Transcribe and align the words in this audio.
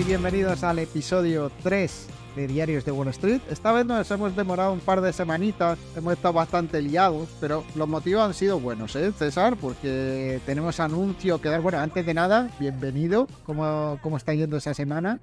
y 0.00 0.04
bienvenidos 0.04 0.64
al 0.64 0.78
episodio 0.78 1.50
3 1.62 2.08
de 2.34 2.46
Diarios 2.46 2.84
de 2.86 2.92
Wall 2.92 3.08
Street. 3.08 3.40
Esta 3.50 3.70
vez 3.72 3.84
nos 3.84 4.10
hemos 4.10 4.34
demorado 4.34 4.72
un 4.72 4.80
par 4.80 5.02
de 5.02 5.12
semanitas, 5.12 5.78
hemos 5.94 6.14
estado 6.14 6.32
bastante 6.32 6.80
liados, 6.80 7.28
pero 7.38 7.64
los 7.74 7.86
motivos 7.86 8.22
han 8.22 8.32
sido 8.32 8.58
buenos, 8.58 8.96
¿eh, 8.96 9.12
César? 9.12 9.56
Porque 9.60 10.40
tenemos 10.46 10.80
anuncio 10.80 11.40
que 11.40 11.50
dar. 11.50 11.60
Bueno, 11.60 11.78
antes 11.80 12.06
de 12.06 12.14
nada, 12.14 12.50
bienvenido. 12.58 13.26
¿Cómo, 13.44 13.98
cómo 14.02 14.16
está 14.16 14.32
yendo 14.32 14.56
esa 14.56 14.72
semana? 14.72 15.20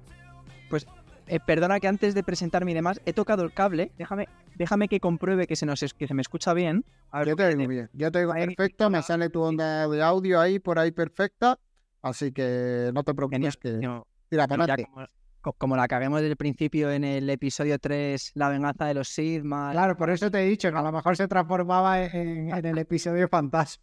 Pues 0.70 0.86
eh, 1.26 1.40
perdona 1.44 1.80
que 1.80 1.88
antes 1.88 2.14
de 2.14 2.22
presentarme 2.22 2.70
y 2.70 2.74
demás, 2.74 3.00
he 3.04 3.12
tocado 3.12 3.42
el 3.42 3.52
cable. 3.52 3.90
Déjame, 3.98 4.28
déjame 4.56 4.86
que 4.88 5.00
compruebe 5.00 5.48
que 5.48 5.56
se, 5.56 5.66
nos, 5.66 5.80
que 5.92 6.06
se 6.06 6.14
me 6.14 6.22
escucha 6.22 6.52
bien. 6.54 6.84
A 7.10 7.20
ver, 7.20 7.28
yo 7.28 7.36
te 7.36 7.46
oigo 7.46 7.66
bien, 7.66 7.90
yo 7.94 8.12
te 8.12 8.18
oigo 8.18 8.32
perfecto, 8.32 8.90
me 8.90 9.02
sale 9.02 9.28
tu 9.28 9.40
onda 9.40 9.88
de 9.88 10.02
audio 10.02 10.40
ahí, 10.40 10.60
por 10.60 10.78
ahí 10.78 10.92
perfecta. 10.92 11.58
Así 12.00 12.30
que 12.30 12.92
no 12.94 13.02
te 13.02 13.12
preocupes 13.12 13.56
que... 13.56 13.80
Tira 14.28 14.46
como, 14.46 15.54
como, 15.56 15.76
la 15.76 15.88
caguemos 15.88 16.20
desde 16.20 16.32
el 16.32 16.36
principio 16.36 16.90
en 16.90 17.04
el 17.04 17.30
episodio 17.30 17.78
3, 17.78 18.32
la 18.34 18.48
venganza 18.48 18.86
de 18.86 18.94
los 18.94 19.08
Sigma. 19.08 19.70
Claro, 19.72 19.96
por 19.96 20.10
eso 20.10 20.30
te 20.30 20.40
he 20.40 20.48
dicho 20.48 20.70
que 20.70 20.76
a 20.76 20.82
lo 20.82 20.92
mejor 20.92 21.16
se 21.16 21.28
transformaba 21.28 22.02
en, 22.04 22.50
en 22.50 22.66
el 22.66 22.78
episodio 22.78 23.28
fantasma. 23.28 23.82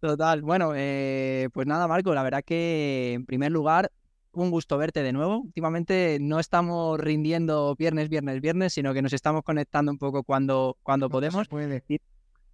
Total. 0.00 0.40
Bueno, 0.42 0.72
eh, 0.74 1.48
pues 1.52 1.66
nada, 1.66 1.86
Marco, 1.86 2.14
la 2.14 2.22
verdad 2.22 2.42
que 2.44 3.12
en 3.14 3.26
primer 3.26 3.52
lugar, 3.52 3.92
un 4.32 4.50
gusto 4.50 4.78
verte 4.78 5.02
de 5.02 5.12
nuevo. 5.12 5.40
Últimamente 5.40 6.18
no 6.20 6.40
estamos 6.40 6.98
rindiendo 6.98 7.74
viernes, 7.76 8.08
viernes, 8.08 8.40
viernes, 8.40 8.72
sino 8.72 8.94
que 8.94 9.02
nos 9.02 9.12
estamos 9.12 9.42
conectando 9.42 9.92
un 9.92 9.98
poco 9.98 10.22
cuando, 10.22 10.76
cuando 10.82 11.10
podemos. 11.10 11.48
puede 11.48 11.82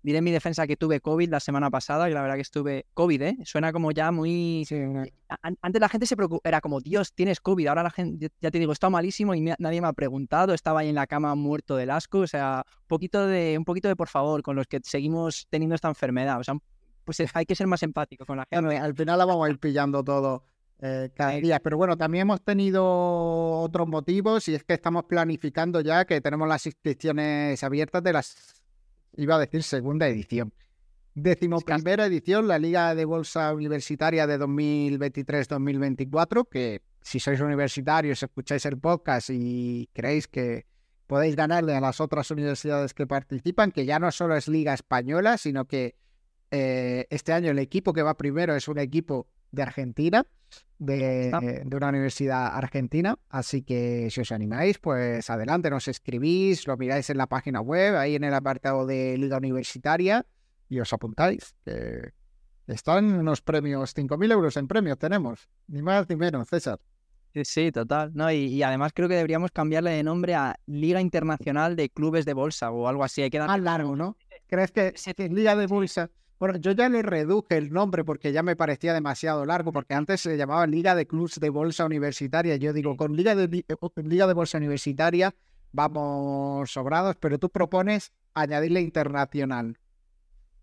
diré 0.07 0.19
en 0.19 0.25
mi 0.25 0.31
defensa 0.31 0.69
que 0.69 0.77
tuve 0.77 1.01
COVID 1.01 1.29
la 1.31 1.41
semana 1.41 1.69
pasada, 1.69 2.09
y 2.09 2.15
la 2.15 2.23
verdad 2.23 2.37
que 2.37 2.43
estuve 2.43 2.87
COVID, 2.95 3.23
¿eh? 3.23 3.39
Suena 3.45 3.73
como 3.73 3.91
ya 3.91 4.13
muy... 4.13 4.65
Eh, 4.71 5.13
antes 5.61 5.81
la 5.81 5.89
gente 5.89 6.07
se 6.07 6.17
preocupaba, 6.17 6.49
era 6.49 6.61
como, 6.61 6.81
Dios, 6.81 7.13
tienes 7.13 7.41
COVID, 7.41 7.67
ahora 7.67 7.83
la 7.83 7.91
gente, 7.91 8.31
ya 8.41 8.53
te 8.53 8.61
digo, 8.61 8.71
está 8.71 8.89
malísimo 8.89 9.35
y 9.35 9.41
nadie 9.41 9.81
me 9.81 9.89
ha 9.89 9.93
preguntado, 9.93 10.55
estaba 10.55 10.81
ahí 10.81 10.91
en 10.91 10.95
la 10.95 11.09
cama 11.09 11.35
muerto 11.35 11.75
del 11.75 11.91
asco, 11.91 12.21
o 12.21 12.27
sea, 12.29 12.63
un 12.65 12.87
poquito 12.87 13.27
de, 13.27 13.57
un 13.59 13.65
poquito 13.65 13.89
de 13.89 13.97
por 13.97 14.07
favor 14.07 14.45
con 14.45 14.55
los 14.55 14.69
que 14.69 14.79
seguimos 14.85 15.49
teniendo 15.51 15.75
esta 15.75 15.89
enfermedad, 15.89 16.39
o 16.39 16.45
sea, 16.45 16.55
pues 17.05 17.21
hay 17.35 17.45
que 17.45 17.57
ser 17.57 17.67
más 17.67 17.83
empático 17.83 18.25
con 18.25 18.37
la 18.37 18.47
gente. 18.49 18.79
al 18.79 18.95
final 18.95 19.19
la 19.19 19.25
vamos 19.25 19.45
a 19.45 19.51
ir 19.51 19.59
pillando 19.59 20.05
todo. 20.05 20.45
Eh, 20.79 21.09
cada 21.15 21.33
día. 21.33 21.59
Pero 21.59 21.79
bueno, 21.79 21.97
también 21.97 22.23
hemos 22.23 22.43
tenido 22.43 22.85
otros 23.63 23.89
motivos 23.89 24.47
y 24.49 24.55
es 24.55 24.63
que 24.63 24.75
estamos 24.75 25.05
planificando 25.05 25.81
ya 25.81 26.05
que 26.05 26.21
tenemos 26.21 26.47
las 26.47 26.67
inscripciones 26.67 27.65
abiertas 27.65 28.03
de 28.03 28.13
las 28.13 28.63
iba 29.17 29.37
a 29.37 29.39
decir 29.39 29.63
segunda 29.63 30.09
edición. 30.09 30.53
Décimo 31.15 31.61
primera 31.61 32.07
edición, 32.07 32.47
la 32.47 32.59
Liga 32.59 32.95
de 32.95 33.07
Bolsa 33.07 33.55
Universitaria 33.55 34.27
de 34.27 34.39
2023-2024, 34.39 36.47
que 36.49 36.83
si 37.01 37.21
sois 37.21 37.41
universitarios, 37.41 38.23
escucháis 38.23 38.67
el 38.67 38.79
podcast 38.79 39.31
y 39.31 39.89
creéis 39.95 40.29
que 40.29 40.67
podéis 41.07 41.37
ganarle 41.37 41.75
a 41.75 41.81
las 41.81 42.01
otras 42.01 42.31
universidades 42.31 42.93
que 42.93 43.07
participan, 43.07 43.73
que 43.73 43.87
ya 43.87 43.99
no 43.99 44.13
solo 44.13 44.37
es 44.37 44.49
Liga 44.49 44.75
Española, 44.75 45.39
sino 45.39 45.67
que 45.67 45.97
eh, 46.51 47.07
este 47.11 47.33
año 47.33 47.51
el 47.51 47.59
equipo 47.59 47.93
que 47.93 48.03
va 48.03 48.17
primero 48.17 48.55
es 48.55 48.69
un 48.69 48.79
equipo 48.79 49.29
de 49.57 49.63
Argentina, 49.63 50.25
de, 50.79 51.63
de, 51.65 51.77
una 51.77 51.89
universidad 51.89 52.55
argentina. 52.55 53.19
Así 53.29 53.63
que 53.63 54.09
si 54.11 54.21
os 54.21 54.31
animáis, 54.31 54.79
pues 54.79 55.29
adelante, 55.31 55.71
nos 55.71 55.89
escribís, 55.89 56.67
lo 56.67 56.77
miráis 56.77 57.11
en 57.11 57.17
la 57.17 57.27
página 57.27 57.61
web, 57.61 57.97
ahí 57.97 58.15
en 58.15 58.25
el 58.25 58.35
apartado 58.35 58.87
de 58.87 59.19
Liga 59.19 59.39
Universitaria, 59.39 60.25
y 60.69 60.79
os 60.79 60.93
apuntáis. 60.93 61.55
Que 61.65 62.13
están 62.67 63.07
unos 63.07 63.41
premios, 63.41 63.97
5.000 63.97 64.33
euros 64.33 64.57
en 64.57 64.69
premios 64.69 64.99
tenemos, 64.99 65.49
ni 65.67 65.83
más 65.83 66.09
ni 66.09 66.17
menos, 66.17 66.49
César. 66.49 66.79
Sí, 67.45 67.71
total. 67.71 68.13
No, 68.15 68.31
y, 68.33 68.63
además 68.63 68.93
creo 68.95 69.09
que 69.09 69.15
deberíamos 69.15 69.51
cambiarle 69.51 69.91
de 69.91 70.03
nombre 70.03 70.35
a 70.35 70.59
Liga 70.67 71.03
Internacional 71.03 71.77
de 71.77 71.91
Clubes 71.91 72.25
de 72.25 72.33
Bolsa 72.33 72.71
o 72.71 72.89
algo 72.89 73.05
así. 73.05 73.21
Hay 73.21 73.31
que 73.31 73.39
dar... 73.39 73.49
Más 73.49 73.61
largo, 73.61 73.95
¿no? 73.95 74.17
¿Crees 74.47 74.73
que 74.73 74.95
Liga 75.31 75.55
de 75.55 75.67
Bolsa? 75.67 76.11
Bueno, 76.39 76.59
yo 76.59 76.73
ya 76.73 76.89
le 76.91 77.01
reduje 77.01 77.57
el 77.57 77.73
nombre 77.73 78.05
porque 78.05 78.31
ya 78.31 78.43
me 78.43 78.57
parecía 78.57 78.93
demasiado 78.93 79.47
largo, 79.47 79.73
porque 79.73 79.95
antes 79.95 80.21
se 80.21 80.37
llamaba 80.37 80.67
Liga 80.67 80.95
de 80.95 81.07
Clubs 81.07 81.41
de 81.41 81.49
Bolsa 81.49 81.87
Universitaria. 81.87 82.57
Yo 82.57 82.75
digo, 82.75 82.97
con 82.97 83.17
Liga 83.17 83.35
de, 83.35 83.65
Liga 83.97 84.27
de 84.27 84.35
Bolsa 84.35 84.59
Universitaria 84.59 85.35
vamos 85.73 86.71
sobrados, 86.71 87.17
pero 87.19 87.39
tú 87.39 87.49
propones 87.49 88.13
añadirle 88.35 88.83
internacional. 88.83 89.79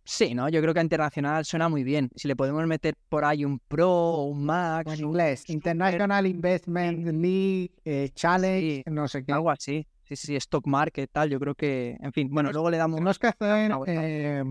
Sí, 0.06 0.36
¿no? 0.36 0.50
Yo 0.50 0.62
creo 0.62 0.74
que 0.74 0.82
internacional 0.82 1.46
suena 1.46 1.70
muy 1.70 1.84
bien. 1.84 2.12
Si 2.16 2.28
le 2.28 2.36
podemos 2.36 2.68
meter 2.68 2.96
por 3.10 3.26
ahí 3.26 3.46
un 3.46 3.60
Pro 3.60 3.90
o 3.90 4.26
un 4.26 4.46
Max. 4.46 4.92
En 4.92 5.06
inglés, 5.06 5.50
International 5.50 6.28
Investment 6.28 7.06
League, 7.06 7.72
eh, 7.86 8.10
Challenge, 8.14 8.84
no 8.92 9.08
sé 9.08 9.24
qué. 9.24 9.32
Algo 9.32 9.50
así. 9.50 9.88
Sí, 10.04 10.16
sí, 10.18 10.36
Stock 10.36 10.68
Market, 10.68 11.10
tal. 11.12 11.30
Yo 11.30 11.40
creo 11.40 11.56
que, 11.56 11.98
en 12.00 12.12
fin, 12.12 12.30
bueno, 12.30 12.52
luego 12.52 12.70
le 12.70 12.78
damos. 12.78 13.00
Es 13.10 13.18
que 13.18 13.28
hacer 13.28 14.44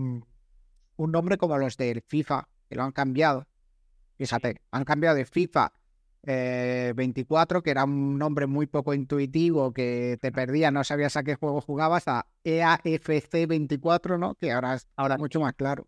un 0.97 1.11
nombre 1.11 1.37
como 1.37 1.57
los 1.57 1.77
del 1.77 2.01
FIFA, 2.01 2.47
que 2.69 2.75
lo 2.75 2.83
han 2.83 2.91
cambiado. 2.91 3.47
Fíjate, 4.17 4.61
han 4.71 4.83
cambiado 4.85 5.15
de 5.15 5.25
FIFA 5.25 5.71
24, 6.25 7.59
eh, 7.59 7.61
que 7.63 7.71
era 7.71 7.83
un 7.83 8.17
nombre 8.17 8.47
muy 8.47 8.65
poco 8.67 8.93
intuitivo, 8.93 9.73
que 9.73 10.17
te 10.21 10.31
perdía, 10.31 10.71
no 10.71 10.83
sabías 10.83 11.17
a 11.17 11.23
qué 11.23 11.35
juego 11.35 11.61
jugabas, 11.61 12.07
a 12.07 12.25
EAFC 12.43 13.47
24, 13.47 14.17
¿no? 14.17 14.35
Que 14.35 14.51
ahora 14.51 14.75
es 14.75 14.87
ahora 14.95 15.17
mucho 15.17 15.39
más 15.39 15.53
claro. 15.53 15.87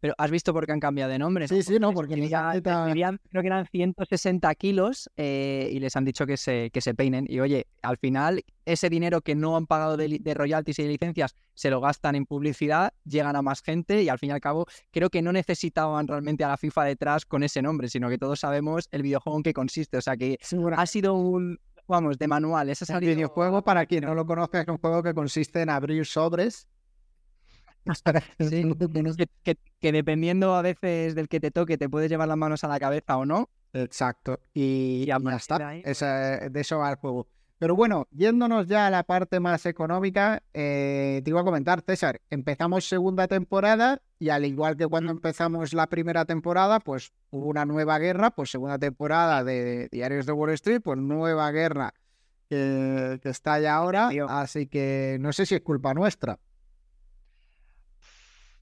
Pero 0.00 0.14
has 0.18 0.30
visto 0.30 0.52
por 0.52 0.66
qué 0.66 0.72
han 0.72 0.80
cambiado 0.80 1.10
de 1.10 1.18
nombre. 1.18 1.48
Sí, 1.48 1.62
sí, 1.62 1.78
no, 1.78 1.92
porque 1.92 2.28
ya, 2.28 2.52
creo 2.60 3.42
que 3.42 3.46
eran 3.46 3.66
160 3.66 4.54
kilos 4.54 5.10
eh, 5.16 5.70
y 5.72 5.78
les 5.80 5.96
han 5.96 6.04
dicho 6.04 6.26
que 6.26 6.36
se, 6.36 6.70
que 6.70 6.80
se 6.80 6.94
peinen. 6.94 7.26
Y 7.28 7.40
oye, 7.40 7.66
al 7.82 7.96
final, 7.96 8.44
ese 8.64 8.90
dinero 8.90 9.20
que 9.20 9.34
no 9.34 9.56
han 9.56 9.66
pagado 9.66 9.96
de, 9.96 10.34
royalties 10.34 10.78
y 10.78 10.82
de 10.82 10.88
licencias 10.88 11.34
se 11.54 11.70
lo 11.70 11.80
gastan 11.80 12.16
en 12.16 12.26
publicidad, 12.26 12.92
llegan 13.04 13.36
a 13.36 13.42
más 13.42 13.62
gente 13.62 14.02
y 14.02 14.08
al 14.08 14.18
fin 14.18 14.30
y 14.30 14.32
al 14.32 14.40
cabo 14.40 14.66
creo 14.90 15.08
que 15.08 15.22
no 15.22 15.32
necesitaban 15.32 16.06
realmente 16.06 16.44
a 16.44 16.48
la 16.48 16.56
FIFA 16.56 16.84
detrás 16.84 17.24
con 17.24 17.42
ese 17.42 17.62
nombre, 17.62 17.88
sino 17.88 18.08
que 18.08 18.18
todos 18.18 18.40
sabemos 18.40 18.88
el 18.90 19.02
videojuego 19.02 19.38
en 19.38 19.42
qué 19.42 19.54
consiste. 19.54 19.96
O 19.96 20.02
sea 20.02 20.16
que 20.16 20.38
ha 20.76 20.86
sido 20.86 21.14
un, 21.14 21.58
vamos, 21.86 22.18
de 22.18 22.28
manual. 22.28 22.68
Ese 22.68 22.92
el 22.92 23.00
videojuego, 23.00 23.62
para 23.62 23.86
quien 23.86 24.04
no 24.04 24.14
lo 24.14 24.26
conozca, 24.26 24.60
es 24.60 24.68
un 24.68 24.78
juego 24.78 25.02
que 25.02 25.14
consiste 25.14 25.62
en 25.62 25.70
abrir 25.70 26.04
sobres 26.04 26.68
que, 29.80 29.92
dependiendo 29.92 30.54
a 30.54 30.62
veces 30.62 31.14
del 31.14 31.28
que 31.28 31.40
te 31.40 31.50
toque, 31.50 31.78
te 31.78 31.88
puedes 31.88 32.10
llevar 32.10 32.28
las 32.28 32.36
manos 32.36 32.64
a 32.64 32.68
la 32.68 32.78
cabeza 32.78 33.16
o 33.16 33.24
no. 33.24 33.48
Exacto. 33.72 34.40
Y, 34.54 35.04
ya 35.06 35.18
está. 35.36 35.58
Pues 35.82 36.00
de 36.00 36.60
eso 36.60 36.78
va 36.78 36.90
el 36.90 36.96
juego. 36.96 37.28
Pero 37.58 37.74
bueno, 37.74 38.06
yéndonos 38.10 38.66
ya 38.66 38.86
a 38.86 38.90
la 38.90 39.02
parte 39.02 39.40
más 39.40 39.64
económica, 39.64 40.42
eh, 40.52 41.22
te 41.24 41.30
iba 41.30 41.40
a 41.40 41.44
comentar, 41.44 41.80
César, 41.80 42.20
empezamos 42.28 42.86
segunda 42.86 43.28
temporada 43.28 44.02
y 44.18 44.28
al 44.28 44.44
igual 44.44 44.76
que 44.76 44.86
cuando 44.86 45.12
empezamos 45.12 45.72
la 45.72 45.86
primera 45.86 46.26
temporada, 46.26 46.80
pues 46.80 47.12
hubo 47.30 47.46
una 47.46 47.64
nueva 47.64 47.98
guerra, 47.98 48.30
pues 48.30 48.50
segunda 48.50 48.78
temporada 48.78 49.42
de 49.42 49.88
Diarios 49.90 50.26
de 50.26 50.32
Wall 50.32 50.50
Street, 50.50 50.82
pues 50.84 50.98
nueva 50.98 51.50
guerra 51.50 51.94
que, 52.50 53.18
que 53.22 53.28
está 53.30 53.58
ya 53.58 53.76
ahora, 53.76 54.10
así 54.28 54.66
que 54.66 55.16
no 55.20 55.32
sé 55.32 55.46
si 55.46 55.54
es 55.54 55.62
culpa 55.62 55.94
nuestra. 55.94 56.38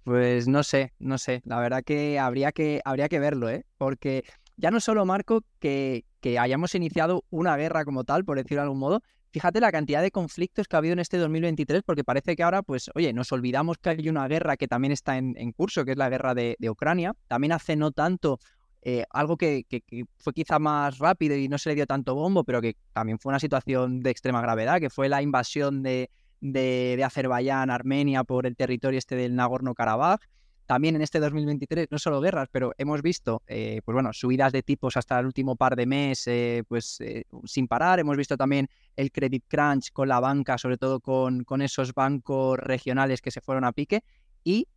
Pues 0.04 0.46
no 0.46 0.62
sé, 0.62 0.92
no 0.98 1.16
sé. 1.16 1.40
La 1.44 1.58
verdad 1.60 1.82
que 1.82 2.18
habría 2.18 2.52
que, 2.52 2.82
habría 2.84 3.08
que 3.08 3.18
verlo, 3.18 3.48
¿eh? 3.48 3.64
Porque 3.78 4.24
ya 4.56 4.70
no 4.70 4.78
solo, 4.78 5.06
Marco, 5.06 5.42
que, 5.58 6.04
que 6.20 6.38
hayamos 6.38 6.74
iniciado 6.74 7.24
una 7.30 7.56
guerra 7.56 7.86
como 7.86 8.04
tal, 8.04 8.24
por 8.24 8.36
decirlo 8.36 8.60
de 8.60 8.64
algún 8.64 8.78
modo, 8.78 9.02
fíjate 9.32 9.60
la 9.60 9.72
cantidad 9.72 10.02
de 10.02 10.10
conflictos 10.10 10.68
que 10.68 10.76
ha 10.76 10.78
habido 10.78 10.92
en 10.92 10.98
este 10.98 11.16
2023, 11.16 11.82
porque 11.84 12.04
parece 12.04 12.36
que 12.36 12.42
ahora, 12.42 12.62
pues, 12.62 12.90
oye, 12.94 13.14
nos 13.14 13.32
olvidamos 13.32 13.78
que 13.78 13.90
hay 13.90 14.08
una 14.10 14.28
guerra 14.28 14.58
que 14.58 14.68
también 14.68 14.92
está 14.92 15.16
en, 15.16 15.52
curso, 15.52 15.86
que 15.86 15.92
es 15.92 15.96
la 15.96 16.10
guerra 16.10 16.34
de, 16.34 16.56
Ucrania. 16.68 17.14
También 17.26 17.52
hace 17.52 17.74
no 17.74 17.90
tanto 17.90 18.38
eh, 18.82 19.06
algo 19.08 19.38
que, 19.38 19.64
que, 19.64 19.82
fue 20.18 20.34
quizá 20.34 20.58
más 20.58 20.98
rápido 20.98 21.34
y 21.34 21.48
no 21.48 21.56
se 21.56 21.70
le 21.70 21.76
dio 21.76 21.86
tanto 21.86 22.14
bombo, 22.14 22.44
pero 22.44 22.60
que 22.60 22.76
también 22.92 23.18
fue 23.18 23.30
una 23.30 23.40
situación 23.40 24.00
de 24.00 24.10
extrema 24.10 24.42
gravedad, 24.42 24.80
que 24.80 24.90
fue 24.90 25.08
la 25.08 25.22
invasión 25.22 25.82
de, 25.82 26.10
de, 26.44 27.02
Azerbaiyán, 27.04 27.70
Armenia 27.70 28.22
por 28.22 28.46
el 28.46 28.54
territorio 28.54 28.98
este 28.98 29.16
del 29.16 29.34
Nagorno-Karabaj. 29.34 30.20
También 30.66 30.96
en 30.96 31.02
este 31.02 31.20
2023, 31.20 31.88
no 31.90 31.98
solo 31.98 32.20
guerras, 32.20 32.48
pero 32.50 32.72
hemos 32.78 33.02
visto, 33.02 33.42
eh, 33.46 33.80
pues 33.84 33.94
bueno, 33.94 34.12
subidas 34.12 34.52
de 34.52 34.62
tipos 34.62 34.96
hasta 34.96 35.18
el 35.18 35.26
último 35.26 35.56
par 35.56 35.76
de 35.76 35.86
meses, 35.86 36.26
eh, 36.26 36.64
pues 36.66 37.00
eh, 37.00 37.24
sin 37.44 37.68
parar. 37.68 37.98
Hemos 37.98 38.16
visto 38.16 38.36
también 38.36 38.68
el 38.96 39.10
credit 39.10 39.44
crunch 39.46 39.92
con 39.92 40.08
la 40.08 40.20
banca, 40.20 40.56
sobre 40.56 40.78
todo 40.78 41.00
con, 41.00 41.44
con 41.44 41.60
esos 41.60 41.92
bancos 41.92 42.58
regionales 42.58 43.20
que 43.20 43.30
se 43.30 43.42
fueron 43.42 43.64
a 43.64 43.72
pique. 43.72 44.04
Y 44.42 44.68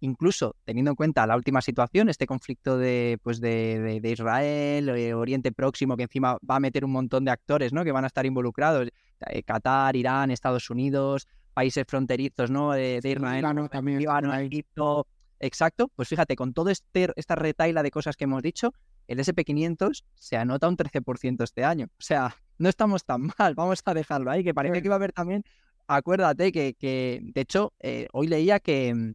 incluso 0.00 0.56
teniendo 0.64 0.90
en 0.90 0.94
cuenta 0.96 1.26
la 1.26 1.36
última 1.36 1.60
situación, 1.60 2.08
este 2.08 2.26
conflicto 2.26 2.78
de, 2.78 3.18
pues 3.22 3.40
de, 3.40 4.00
de, 4.00 4.10
Israel, 4.10 4.88
Oriente 5.14 5.52
Próximo, 5.52 5.96
que 5.96 6.04
encima 6.04 6.38
va 6.48 6.56
a 6.56 6.60
meter 6.60 6.84
un 6.84 6.92
montón 6.92 7.24
de 7.24 7.30
actores 7.30 7.72
¿no? 7.72 7.84
que 7.84 7.92
van 7.92 8.04
a 8.04 8.08
estar 8.08 8.26
involucrados, 8.26 8.88
eh, 9.28 9.42
Qatar, 9.42 9.96
Irán, 9.96 10.30
Estados 10.30 10.70
Unidos, 10.70 11.26
países 11.54 11.84
fronterizos 11.88 12.50
¿no? 12.50 12.72
de, 12.72 13.00
Israel, 13.02 13.68
también, 13.70 14.02
Egipto. 14.42 15.06
Exacto, 15.38 15.88
pues 15.94 16.08
fíjate, 16.08 16.34
con 16.34 16.54
toda 16.54 16.72
este, 16.72 17.12
esta 17.16 17.34
retaila 17.34 17.82
de 17.82 17.90
cosas 17.90 18.16
que 18.16 18.24
hemos 18.24 18.42
dicho, 18.42 18.72
el 19.06 19.18
SP500 19.18 20.02
se 20.14 20.36
anota 20.36 20.68
un 20.68 20.76
13% 20.76 21.44
este 21.44 21.64
año. 21.64 21.86
O 21.86 22.02
sea, 22.02 22.34
no 22.58 22.68
estamos 22.68 23.04
tan 23.04 23.28
mal, 23.38 23.54
vamos 23.54 23.82
a 23.84 23.94
dejarlo 23.94 24.30
ahí, 24.30 24.42
que 24.42 24.54
parece 24.54 24.82
que 24.82 24.88
va 24.88 24.94
a 24.94 24.96
haber 24.96 25.12
también, 25.12 25.44
acuérdate 25.86 26.52
que, 26.52 26.74
que 26.74 27.20
de 27.22 27.40
hecho, 27.40 27.72
eh, 27.80 28.08
hoy 28.12 28.28
leía 28.28 28.60
que 28.60 28.94
mm, 28.94 29.14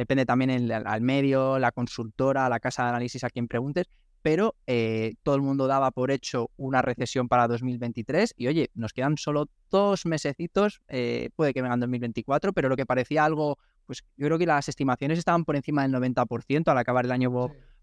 depende 0.00 0.24
también 0.24 0.48
el, 0.48 0.72
al 0.72 1.02
medio, 1.02 1.58
la 1.58 1.72
consultora, 1.72 2.48
la 2.48 2.58
casa 2.58 2.84
de 2.84 2.88
análisis 2.88 3.22
a 3.22 3.28
quien 3.28 3.46
preguntes, 3.46 3.86
pero 4.22 4.54
eh, 4.66 5.16
todo 5.22 5.34
el 5.34 5.42
mundo 5.42 5.66
daba 5.66 5.90
por 5.90 6.10
hecho 6.10 6.48
una 6.56 6.80
recesión 6.80 7.28
para 7.28 7.46
2023 7.46 8.32
y 8.34 8.46
oye, 8.46 8.70
nos 8.72 8.94
quedan 8.94 9.18
solo 9.18 9.50
dos 9.70 10.06
mesecitos, 10.06 10.80
eh, 10.88 11.28
puede 11.36 11.52
que 11.52 11.60
venga 11.60 11.74
en 11.74 11.80
2024, 11.80 12.54
pero 12.54 12.70
lo 12.70 12.76
que 12.76 12.86
parecía 12.86 13.26
algo, 13.26 13.58
pues 13.84 14.02
yo 14.16 14.26
creo 14.26 14.38
que 14.38 14.46
las 14.46 14.70
estimaciones 14.70 15.18
estaban 15.18 15.44
por 15.44 15.54
encima 15.54 15.82
del 15.82 15.92
90% 15.92 16.68
al 16.68 16.78
acabar 16.78 17.04
el 17.04 17.12
año 17.12 17.30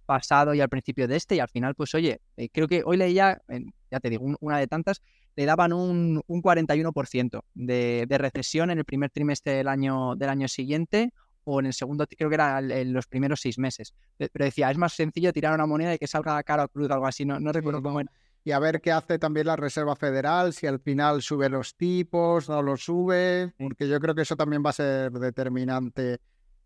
pasado 0.08 0.56
y 0.56 0.62
al 0.62 0.70
principio 0.70 1.08
de 1.08 1.18
este 1.18 1.36
y 1.36 1.40
al 1.40 1.50
final, 1.50 1.76
pues 1.76 1.94
oye, 1.94 2.20
eh, 2.36 2.50
creo 2.50 2.68
que 2.68 2.82
hoy 2.84 2.98
leía, 2.98 3.44
ya 3.92 4.00
te 4.00 4.10
digo, 4.10 4.26
una 4.40 4.58
de 4.58 4.66
tantas, 4.66 5.04
le 5.36 5.46
daban 5.46 5.72
un, 5.72 6.24
un 6.26 6.42
41% 6.42 7.42
de, 7.54 8.06
de 8.10 8.18
recesión 8.18 8.72
en 8.72 8.80
el 8.80 8.86
primer 8.86 9.12
trimestre 9.12 9.54
del 9.54 9.68
año, 9.68 10.16
del 10.16 10.30
año 10.30 10.48
siguiente 10.48 11.12
o 11.50 11.60
en 11.62 11.68
el 11.68 11.74
segundo, 11.74 12.06
creo 12.06 12.30
que 12.30 12.36
era 12.36 12.60
en 12.60 12.92
los 12.92 13.08
primeros 13.08 13.40
seis 13.40 13.58
meses. 13.58 13.94
Pero 14.18 14.46
decía, 14.46 14.70
es 14.70 14.78
más 14.78 14.94
sencillo 14.94 15.32
tirar 15.32 15.54
una 15.54 15.66
moneda 15.66 15.94
y 15.94 15.98
que 15.98 16.08
salga 16.08 16.44
cara 16.44 16.66
o 16.66 16.68
cruz, 16.68 16.92
algo 16.92 17.08
así, 17.08 17.26
no, 17.26 17.40
no 17.40 17.54
recuerdo 17.54 17.82
cómo 17.82 18.02
era. 18.02 18.12
Y 18.44 18.52
a 18.52 18.60
ver 18.60 18.82
qué 18.82 18.92
hace 18.92 19.18
también 19.18 19.48
la 19.48 19.56
Reserva 19.56 19.96
Federal, 19.96 20.54
si 20.54 20.68
al 20.68 20.80
final 20.80 21.22
sube 21.22 21.50
los 21.50 21.76
tipos, 21.76 22.50
no 22.50 22.62
los 22.62 22.84
sube, 22.84 23.54
porque 23.58 23.88
yo 23.88 24.00
creo 24.00 24.14
que 24.14 24.22
eso 24.24 24.36
también 24.36 24.62
va 24.66 24.72
a 24.72 24.74
ser 24.74 25.12
determinante. 25.12 26.20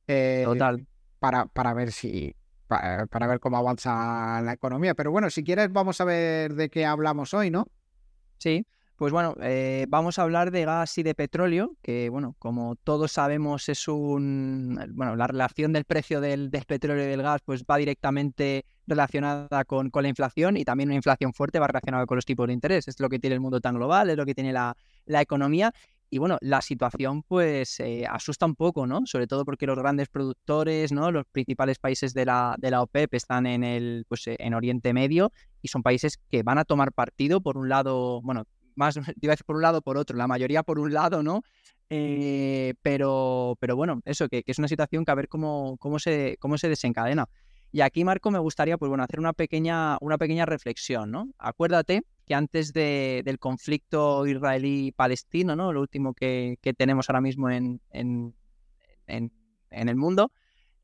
Eh, 0.07 0.43
Total. 0.45 0.85
Para, 1.19 1.45
para 1.45 1.73
ver 1.75 1.91
si, 1.91 2.35
para, 2.67 3.05
para, 3.05 3.27
ver 3.27 3.39
cómo 3.39 3.57
avanza 3.57 4.41
la 4.41 4.53
economía. 4.53 4.95
Pero 4.95 5.11
bueno, 5.11 5.29
si 5.29 5.43
quieres, 5.43 5.71
vamos 5.71 6.01
a 6.01 6.05
ver 6.05 6.55
de 6.55 6.69
qué 6.69 6.85
hablamos 6.85 7.33
hoy, 7.35 7.51
¿no? 7.51 7.67
Sí, 8.39 8.65
pues 9.01 9.11
bueno, 9.11 9.33
eh, 9.41 9.87
vamos 9.89 10.19
a 10.19 10.21
hablar 10.21 10.51
de 10.51 10.63
gas 10.63 10.95
y 10.99 11.01
de 11.01 11.15
petróleo, 11.15 11.75
que 11.81 12.09
bueno, 12.09 12.35
como 12.37 12.75
todos 12.75 13.11
sabemos 13.11 13.67
es 13.67 13.87
un, 13.87 14.79
bueno, 14.93 15.15
la 15.15 15.25
relación 15.25 15.73
del 15.73 15.85
precio 15.85 16.21
del, 16.21 16.51
petróleo 16.51 17.05
y 17.05 17.07
del 17.07 17.23
gas 17.23 17.41
pues 17.43 17.63
va 17.63 17.77
directamente 17.77 18.63
relacionada 18.85 19.65
con, 19.65 19.89
con, 19.89 20.03
la 20.03 20.09
inflación 20.09 20.55
y 20.55 20.65
también 20.65 20.89
una 20.89 20.97
inflación 20.97 21.33
fuerte 21.33 21.57
va 21.57 21.65
relacionada 21.65 22.05
con 22.05 22.15
los 22.15 22.25
tipos 22.27 22.45
de 22.45 22.53
interés. 22.53 22.87
Es 22.87 22.99
lo 22.99 23.09
que 23.09 23.17
tiene 23.17 23.33
el 23.33 23.39
mundo 23.39 23.59
tan 23.59 23.73
global, 23.73 24.11
es 24.11 24.17
lo 24.17 24.23
que 24.27 24.35
tiene 24.35 24.53
la, 24.53 24.77
la 25.07 25.19
economía 25.19 25.73
y 26.11 26.19
bueno, 26.19 26.37
la 26.41 26.61
situación 26.61 27.23
pues 27.23 27.79
eh, 27.79 28.05
asusta 28.07 28.45
un 28.45 28.53
poco, 28.53 28.85
¿no? 28.85 29.07
Sobre 29.07 29.25
todo 29.25 29.45
porque 29.45 29.65
los 29.65 29.79
grandes 29.79 30.09
productores, 30.09 30.91
¿no? 30.91 31.09
Los 31.09 31.25
principales 31.25 31.79
países 31.79 32.13
de 32.13 32.25
la, 32.25 32.53
de 32.59 32.69
la 32.69 32.83
OPEP 32.83 33.15
están 33.15 33.47
en 33.47 33.63
el, 33.63 34.05
pues, 34.07 34.25
en 34.27 34.53
Oriente 34.53 34.93
Medio 34.93 35.31
y 35.59 35.69
son 35.69 35.81
países 35.81 36.19
que 36.29 36.43
van 36.43 36.59
a 36.59 36.65
tomar 36.65 36.91
partido, 36.91 37.41
por 37.41 37.57
un 37.57 37.67
lado, 37.67 38.21
bueno, 38.21 38.45
más, 38.81 38.95
iba 39.21 39.31
a 39.31 39.35
decir 39.35 39.45
por 39.45 39.55
un 39.55 39.61
lado 39.61 39.81
por 39.81 39.97
otro, 39.97 40.17
la 40.17 40.27
mayoría 40.27 40.63
por 40.63 40.79
un 40.79 40.93
lado, 40.93 41.23
¿no? 41.23 41.41
Eh, 41.89 42.73
pero, 42.81 43.57
pero 43.59 43.75
bueno, 43.75 44.01
eso, 44.05 44.27
que, 44.29 44.43
es 44.45 44.59
una 44.59 44.67
situación 44.67 45.05
que 45.05 45.11
a 45.11 45.15
ver 45.15 45.27
cómo, 45.27 45.77
cómo, 45.77 45.99
se, 45.99 46.37
cómo 46.39 46.57
se 46.57 46.69
desencadena. 46.69 47.27
Y 47.73 47.81
aquí, 47.81 48.03
Marco, 48.03 48.31
me 48.31 48.39
gustaría 48.39 48.77
pues, 48.77 48.89
bueno, 48.89 49.03
hacer 49.03 49.19
una 49.19 49.33
pequeña, 49.33 49.97
una 50.01 50.17
pequeña 50.17 50.45
reflexión, 50.45 51.11
¿no? 51.11 51.29
Acuérdate 51.37 52.03
que 52.25 52.35
antes 52.35 52.73
de, 52.73 53.21
del 53.23 53.39
conflicto 53.39 54.25
israelí-palestino, 54.25 55.55
¿no? 55.55 55.71
Lo 55.71 55.81
último 55.81 56.13
que, 56.13 56.57
que 56.61 56.73
tenemos 56.73 57.09
ahora 57.09 57.21
mismo 57.21 57.49
en, 57.49 57.81
en, 57.91 58.35
en, 59.07 59.31
en 59.69 59.89
el 59.89 59.95
mundo, 59.95 60.31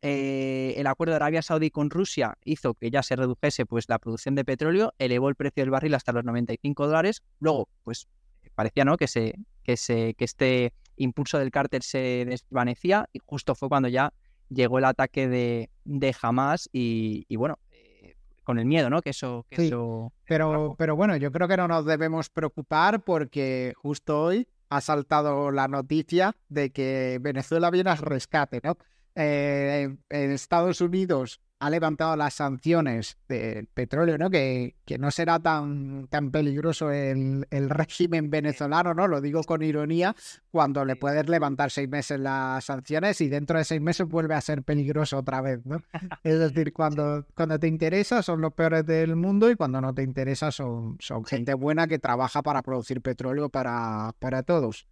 eh, 0.01 0.75
el 0.77 0.87
acuerdo 0.87 1.11
de 1.11 1.17
Arabia 1.17 1.41
Saudí 1.41 1.71
con 1.71 1.89
Rusia 1.89 2.37
hizo 2.43 2.73
que 2.73 2.91
ya 2.91 3.01
se 3.03 3.15
redujese 3.15 3.65
pues, 3.65 3.89
la 3.89 3.99
producción 3.99 4.35
de 4.35 4.45
petróleo, 4.45 4.93
elevó 4.99 5.29
el 5.29 5.35
precio 5.35 5.63
del 5.63 5.71
barril 5.71 5.95
hasta 5.95 6.11
los 6.11 6.23
95 6.23 6.87
dólares. 6.87 7.23
Luego, 7.39 7.67
pues 7.83 8.07
parecía 8.55 8.85
¿no? 8.85 8.97
que, 8.97 9.07
se, 9.07 9.35
que, 9.63 9.77
se, 9.77 10.13
que 10.13 10.25
este 10.25 10.73
impulso 10.97 11.39
del 11.39 11.51
cártel 11.51 11.81
se 11.81 12.25
desvanecía 12.27 13.09
y 13.13 13.19
justo 13.25 13.55
fue 13.55 13.69
cuando 13.69 13.87
ya 13.87 14.13
llegó 14.49 14.79
el 14.79 14.85
ataque 14.85 15.27
de, 15.27 15.69
de 15.85 16.15
Hamas 16.21 16.69
y, 16.71 17.35
bueno, 17.35 17.59
eh, 17.71 18.15
con 18.43 18.59
el 18.59 18.65
miedo, 18.65 18.89
¿no? 18.89 19.01
Que 19.01 19.11
eso... 19.11 19.45
Que 19.49 19.67
eso... 19.67 20.13
Pero, 20.25 20.75
pero 20.77 20.95
bueno, 20.95 21.15
yo 21.17 21.31
creo 21.31 21.47
que 21.47 21.57
no 21.57 21.67
nos 21.67 21.85
debemos 21.85 22.29
preocupar 22.29 23.03
porque 23.03 23.73
justo 23.77 24.23
hoy 24.23 24.47
ha 24.69 24.81
saltado 24.81 25.51
la 25.51 25.67
noticia 25.67 26.35
de 26.49 26.71
que 26.71 27.19
Venezuela 27.21 27.69
viene 27.71 27.89
al 27.89 27.97
rescate, 27.97 28.59
¿no? 28.63 28.77
Eh, 29.19 29.97
en 30.09 30.31
Estados 30.31 30.79
Unidos 30.79 31.41
ha 31.59 31.71
levantado 31.71 32.15
las 32.15 32.35
sanciones 32.35 33.17
del 33.27 33.65
petróleo, 33.65 34.19
¿no? 34.19 34.29
Que, 34.29 34.75
que 34.85 34.99
no 34.99 35.09
será 35.09 35.39
tan, 35.39 36.07
tan 36.07 36.29
peligroso 36.29 36.91
el, 36.91 37.47
el, 37.49 37.69
régimen 37.71 38.29
venezolano, 38.29 38.93
¿no? 38.93 39.07
Lo 39.07 39.19
digo 39.21 39.41
con 39.43 39.63
ironía, 39.63 40.15
cuando 40.51 40.85
le 40.85 40.95
puedes 40.95 41.27
levantar 41.27 41.71
seis 41.71 41.89
meses 41.89 42.19
las 42.19 42.65
sanciones 42.65 43.19
y 43.21 43.27
dentro 43.27 43.57
de 43.57 43.65
seis 43.65 43.81
meses 43.81 44.07
vuelve 44.07 44.35
a 44.35 44.41
ser 44.41 44.61
peligroso 44.61 45.17
otra 45.17 45.41
vez, 45.41 45.65
¿no? 45.65 45.81
Es 46.23 46.37
decir, 46.37 46.71
cuando, 46.71 47.25
cuando 47.33 47.59
te 47.59 47.67
interesa 47.67 48.21
son 48.21 48.41
los 48.41 48.53
peores 48.53 48.85
del 48.85 49.15
mundo 49.15 49.49
y 49.49 49.55
cuando 49.55 49.81
no 49.81 49.95
te 49.95 50.03
interesa 50.03 50.51
son, 50.51 50.97
son 50.99 51.25
gente 51.25 51.55
buena 51.55 51.87
que 51.87 51.97
trabaja 51.97 52.43
para 52.43 52.61
producir 52.61 53.01
petróleo 53.01 53.49
para, 53.49 54.13
para 54.19 54.43
todos. 54.43 54.87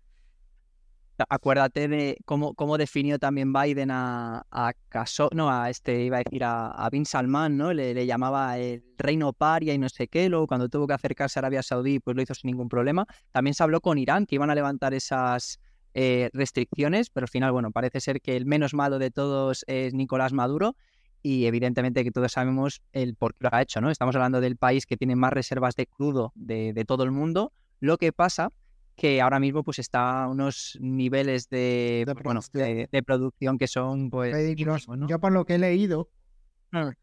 Acuérdate 1.30 1.88
de 1.88 2.18
cómo, 2.26 2.54
cómo 2.56 2.78
definió 2.78 3.20
también 3.20 3.54
Biden 3.54 3.90
a, 3.92 4.46
a 4.52 4.74
no, 5.34 5.50
a 5.50 5.70
este, 5.70 6.04
iba 6.04 6.18
a 6.18 6.24
decir 6.24 6.44
a, 6.44 6.72
a 6.72 6.90
Bin 6.90 7.06
Salman, 7.06 7.56
¿no? 7.56 7.74
Le, 7.74 7.94
le, 7.94 8.06
llamaba 8.06 8.58
el 8.58 8.84
reino 8.98 9.32
paria 9.32 9.74
y 9.74 9.78
no 9.78 9.88
sé 9.88 10.08
qué. 10.08 10.28
Luego, 10.28 10.48
cuando 10.48 10.68
tuvo 10.68 10.88
que 10.88 10.94
acercarse 10.94 11.40
a 11.40 11.42
Arabia 11.42 11.64
Saudí, 11.64 12.00
pues 12.00 12.16
lo 12.16 12.22
hizo 12.22 12.34
sin 12.34 12.50
ningún 12.50 12.68
problema. 12.68 13.06
También 13.32 13.54
se 13.54 13.64
habló 13.64 13.80
con 13.80 13.98
Irán, 13.98 14.26
que 14.26 14.36
iban 14.36 14.50
a 14.50 14.56
levantar 14.56 14.94
esas 14.94 15.60
eh, 15.94 16.30
restricciones, 16.34 17.10
pero 17.10 17.24
al 17.24 17.30
final, 17.30 17.54
bueno, 17.54 17.72
parece 17.72 18.02
ser 18.02 18.20
que 18.20 18.36
el 18.36 18.46
menos 18.46 18.74
malo 18.74 19.00
de 19.00 19.12
todos 19.12 19.64
es 19.68 19.94
Nicolás 19.94 20.34
Maduro. 20.34 20.76
Y 21.22 21.46
evidentemente 21.46 22.04
que 22.04 22.12
todos 22.12 22.34
sabemos 22.34 22.82
el 22.92 23.16
por 23.16 23.34
qué 23.34 23.46
lo 23.46 23.50
ha 23.52 23.62
hecho, 23.62 23.82
¿no? 23.82 23.90
Estamos 23.90 24.16
hablando 24.16 24.42
del 24.42 24.58
país 24.58 24.86
que 24.86 24.98
tiene 24.98 25.16
más 25.16 25.34
reservas 25.34 25.76
de 25.76 25.88
crudo 25.88 26.34
de, 26.36 26.74
de 26.74 26.86
todo 26.86 27.04
el 27.04 27.12
mundo. 27.12 27.52
Lo 27.80 27.98
que 27.98 28.14
pasa 28.14 28.50
que 28.96 29.22
ahora 29.22 29.40
mismo 29.40 29.64
pues 29.64 29.80
está 29.80 30.24
a 30.24 30.28
unos 30.28 30.78
niveles 30.82 31.50
de, 31.50 32.04
de, 32.06 32.14
bueno, 32.24 32.42
de, 32.54 32.88
de 32.92 33.04
producción 33.04 33.58
que 33.58 33.68
son 33.68 34.10
pues 34.10 34.34
¿no? 34.88 35.08
yo 35.08 35.20
por 35.20 35.32
lo 35.32 35.46
que 35.46 35.56
he 35.56 35.58
leído 35.58 36.10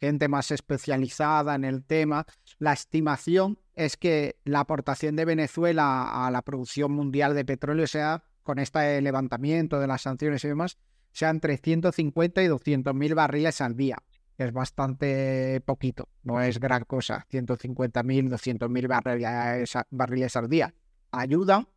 gente 0.01 0.29
más 0.29 0.51
especializada 0.51 1.55
en 1.55 1.65
el 1.65 1.85
tema 1.85 2.27
la 2.59 2.73
estimación 2.73 3.59
es 3.75 3.97
que 3.97 4.37
la 4.45 4.61
aportación 4.61 5.17
de 5.17 5.25
Venezuela 5.25 6.27
a 6.27 6.31
la 6.31 6.43
producción 6.43 6.93
mundial 6.93 7.35
de 7.35 7.45
petróleo 7.45 7.87
sea 7.87 8.23
con 8.43 8.59
este 8.59 9.01
levantamiento 9.01 9.81
de 9.81 9.87
las 9.87 10.03
sanciones 10.03 10.45
y 10.45 10.49
demás 10.49 10.79
sean 11.13 11.37
entre 11.37 11.57
150 11.57 12.43
y 12.43 12.47
200 12.49 12.95
mil 12.95 13.15
barriles 13.15 13.61
al 13.61 13.77
día 13.77 13.97
es 14.39 14.53
bastante 14.53 15.61
poquito, 15.65 16.09
no 16.23 16.41
es 16.41 16.59
gran 16.59 16.85
cosa, 16.85 17.27
150 17.31 18.03
mil, 18.03 18.29
200 18.29 18.69
mil 18.71 18.89
barriles, 18.89 19.73
barriles 19.91 20.37
al 20.37 20.49
día. 20.49 20.75
Ayuda, 21.11 21.69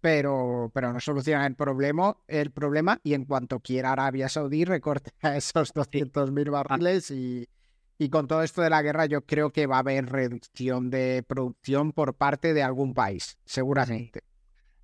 pero, 0.00 0.70
pero 0.74 0.92
no 0.92 1.00
soluciona 1.00 1.46
el 1.46 1.54
problema, 1.54 2.16
el 2.28 2.50
problema 2.50 3.00
y 3.02 3.14
en 3.14 3.24
cuanto 3.24 3.60
quiera 3.60 3.92
Arabia 3.92 4.28
Saudí 4.28 4.64
recorta 4.64 5.10
esos 5.36 5.74
200.000 5.74 6.50
barriles 6.50 7.10
y, 7.10 7.48
y 7.98 8.08
con 8.08 8.26
todo 8.26 8.42
esto 8.42 8.62
de 8.62 8.70
la 8.70 8.82
guerra 8.82 9.06
yo 9.06 9.22
creo 9.22 9.50
que 9.50 9.66
va 9.66 9.76
a 9.76 9.80
haber 9.80 10.06
reducción 10.06 10.90
de 10.90 11.24
producción 11.26 11.92
por 11.92 12.14
parte 12.14 12.54
de 12.54 12.62
algún 12.62 12.94
país, 12.94 13.38
seguramente. 13.44 14.20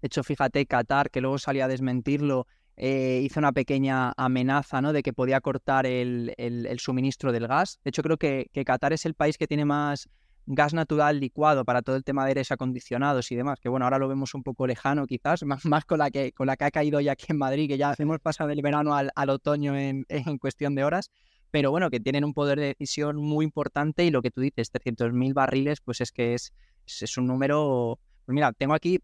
De 0.01 0.07
hecho, 0.07 0.25
fíjate, 0.25 0.67
Qatar, 0.67 1.11
que 1.11 1.21
luego 1.21 1.39
salía 1.39 1.67
a 1.67 1.69
desmentirlo, 1.69 2.47
eh, 2.77 3.21
hizo 3.23 3.39
una 3.39 3.53
pequeña 3.53 4.13
amenaza 4.17 4.81
¿no? 4.81 4.93
de 4.93 5.03
que 5.03 5.13
podía 5.13 5.41
cortar 5.41 5.87
el, 5.87 6.35
el, 6.39 6.67
el 6.67 6.79
suministro 6.81 7.31
del 7.31 7.47
gas. 7.47 7.79
De 7.85 7.91
hecho, 7.91 8.03
creo 8.03 8.17
que, 8.17 8.49
que 8.53 8.65
Qatar 8.65 8.93
es 8.93 9.07
el 9.07 9.15
país 9.15 9.39
que 9.39 9.47
tiene 9.47 9.65
más 9.65 10.09
gas 10.47 10.75
natural 10.75 11.21
licuado 11.21 11.65
para 11.65 11.83
todo 11.83 11.97
el 11.97 12.05
tema 12.05 12.25
de 12.25 12.29
aires 12.29 12.51
acondicionados 12.51 13.31
y 13.31 13.37
demás, 13.37 13.61
que 13.61 13.69
bueno, 13.69 13.87
ahora 13.87 13.99
lo 13.99 14.09
vemos 14.09 14.35
un 14.35 14.43
poco 14.43 14.67
lejano 14.67 15.07
quizás, 15.07 15.43
más, 15.47 15.65
más 15.65 15.85
con, 15.85 15.99
la 15.99 16.11
que, 16.11 16.33
con 16.33 16.47
la 16.47 16.57
que 16.57 16.65
ha 16.65 16.71
caído 16.71 17.01
ya 17.01 17.13
aquí 17.13 17.27
en 17.29 17.39
Madrid, 17.39 17.69
que 17.69 17.79
ya 17.79 17.95
hemos 17.99 18.21
pasado 18.21 18.49
del 18.49 18.63
verano 18.63 18.95
al, 18.95 19.11
al 19.15 19.31
otoño 19.31 19.77
en, 19.77 20.05
en, 20.09 20.39
cuestión 20.39 20.75
de 20.75 20.85
horas, 20.85 21.11
pero 21.51 21.71
bueno, 21.71 21.91
que 21.91 22.01
tienen 22.01 22.25
un 22.25 22.35
poder 22.35 22.59
de 22.59 22.67
decisión 22.67 23.17
muy 23.17 23.45
importante 23.45 24.05
y 24.05 24.11
lo 24.11 24.23
que 24.23 24.31
tú 24.31 24.41
dices, 24.41 24.73
300.000 24.73 25.35
barriles, 25.35 25.81
pues 25.81 26.01
es 26.01 26.13
que 26.13 26.35
es, 26.35 26.53
es 26.87 27.17
un 27.19 27.27
número, 27.27 27.99
pues 28.25 28.35
mira, 28.35 28.53
tengo 28.53 28.75
aquí 28.75 29.01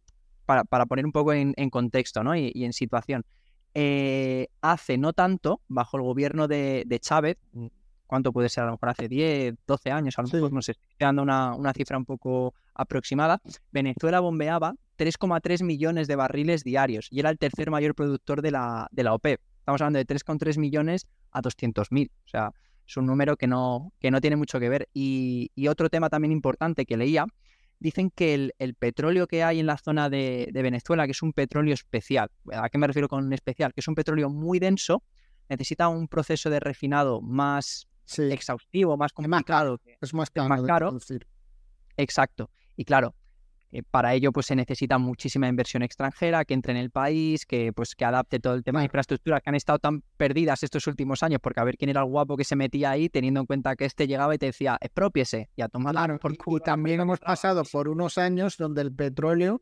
para, 0.47 0.65
para 0.65 0.87
poner 0.87 1.05
un 1.05 1.13
poco 1.13 1.33
en, 1.33 1.53
en 1.57 1.71
contexto 1.71 2.25
¿no? 2.25 2.35
y, 2.35 2.51
y 2.55 2.65
en 2.65 2.73
situación. 2.73 3.25
Eh, 3.75 4.49
hace 4.61 4.99
no 4.99 5.13
tanto, 5.13 5.61
bajo 5.69 5.99
el 5.99 6.03
gobierno 6.03 6.49
de, 6.49 6.85
de 6.87 7.01
Chávez, 7.01 7.37
¿cuánto 8.09 8.33
puede 8.33 8.49
ser? 8.49 8.65
A 8.65 8.67
lo 8.67 8.73
mejor 8.73 8.89
hace 8.89 9.09
10, 9.09 9.55
12 9.65 9.91
años, 9.93 10.19
a 10.19 10.23
lo 10.23 10.29
mejor, 10.29 10.49
sí. 10.49 10.55
no 10.55 10.63
sé, 10.63 10.73
estoy 10.73 10.87
dando 10.99 11.23
una, 11.23 11.55
una, 11.55 11.73
cifra 11.73 11.97
un 11.97 12.05
poco 12.05 12.55
aproximada. 12.75 13.41
Venezuela 13.71 14.19
bombeaba 14.19 14.75
3,3 14.99 15.63
millones 15.63 16.09
de 16.09 16.17
barriles 16.17 16.65
diarios 16.65 17.07
y 17.13 17.21
era 17.21 17.31
el 17.31 17.39
tercer 17.39 17.71
mayor 17.71 17.95
productor 17.95 18.43
de 18.43 18.51
la, 18.51 18.89
de 18.91 19.05
la 19.05 19.15
OPEP. 19.15 19.41
Estamos 19.61 19.81
hablando 19.81 19.99
de 19.99 20.07
3,3 20.07 20.59
millones 20.59 21.07
a 21.31 21.43
200.000. 21.43 22.11
O 22.11 22.29
sea, 22.29 22.53
es 22.89 22.97
un 22.97 23.07
número 23.07 23.37
que 23.37 23.47
no, 23.47 23.93
que 24.01 24.11
no 24.11 24.21
tiene 24.21 24.37
mucho 24.37 24.59
que 24.59 24.69
ver. 24.69 24.89
Y, 24.95 25.51
otro 25.69 25.91
tema 25.91 26.09
también 26.09 26.33
importante 26.33 26.87
que 26.87 26.97
leía, 26.97 27.27
dicen 27.79 28.11
que 28.11 28.53
el, 28.57 28.75
petróleo 28.75 29.27
que 29.27 29.45
hay 29.45 29.61
en 29.61 29.67
la 29.67 29.77
zona 29.77 30.09
de, 30.09 30.51
Venezuela, 30.55 31.05
que 31.05 31.13
es 31.13 31.23
un 31.23 31.35
petróleo 31.35 31.75
especial, 31.75 32.31
¿a 32.51 32.71
qué 32.71 32.79
me 32.79 32.87
refiero 32.87 33.09
con 33.09 33.31
especial? 33.33 33.75
Que 33.75 33.81
es 33.81 33.89
un 33.89 33.95
petróleo 33.95 34.31
muy 34.31 34.59
denso, 34.59 35.03
necesita 35.51 35.89
un 35.89 36.09
proceso 36.09 36.49
de 36.49 36.61
refinado 36.61 37.21
más 37.21 37.89
exhaustivo, 38.19 38.97
más 38.97 39.13
complicado. 39.13 39.81
Es 40.01 40.15
más 40.15 40.31
caro. 40.31 40.45
Es 40.45 40.51
más 40.51 40.63
caro. 40.63 40.99
Exacto. 41.97 42.51
Y 42.77 42.85
claro, 42.85 43.15
eh, 43.71 43.83
para 43.83 44.15
ello, 44.15 44.33
pues 44.33 44.47
se 44.47 44.57
necesita 44.57 44.97
muchísima 44.97 45.47
inversión 45.47 45.83
extranjera 45.83 46.45
que 46.45 46.55
entre 46.55 46.73
en 46.73 46.79
el 46.79 46.91
país, 46.91 47.45
que 47.45 47.73
pues 47.73 47.95
que 47.95 48.05
adapte 48.05 48.41
todo 48.41 48.55
el 48.55 48.65
tema 48.65 48.81
de 48.81 48.87
infraestructura 48.87 49.41
que 49.41 49.51
han 49.51 49.57
estado 49.57 49.79
tan 49.79 50.03
perdidas 50.17 50.63
estos 50.63 50.87
últimos 50.87 51.23
años, 51.23 51.41
porque 51.43 51.61
a 51.61 51.65
ver 51.65 51.77
quién 51.77 51.91
era 51.91 52.01
el 52.01 52.07
guapo 52.07 52.37
que 52.37 52.45
se 52.45 52.57
metía 52.57 52.91
ahí, 52.91 53.11
teniendo 53.11 53.41
en 53.41 53.47
cuenta 53.47 53.77
que 53.77 53.85
este 53.85 54.07
llegaba 54.07 54.35
y 54.35 54.39
te 54.39 54.47
decía, 54.47 54.79
expropiese 54.81 55.51
y 55.55 55.63
a 55.63 55.69
tomar 55.69 55.93
claro, 55.93 56.19
y, 56.19 56.61
también 56.61 57.01
hemos 57.01 57.21
pasado 57.21 57.63
por 57.65 57.89
unos 57.89 58.17
años 58.17 58.57
donde 58.57 58.81
el 58.81 58.93
petróleo 58.93 59.61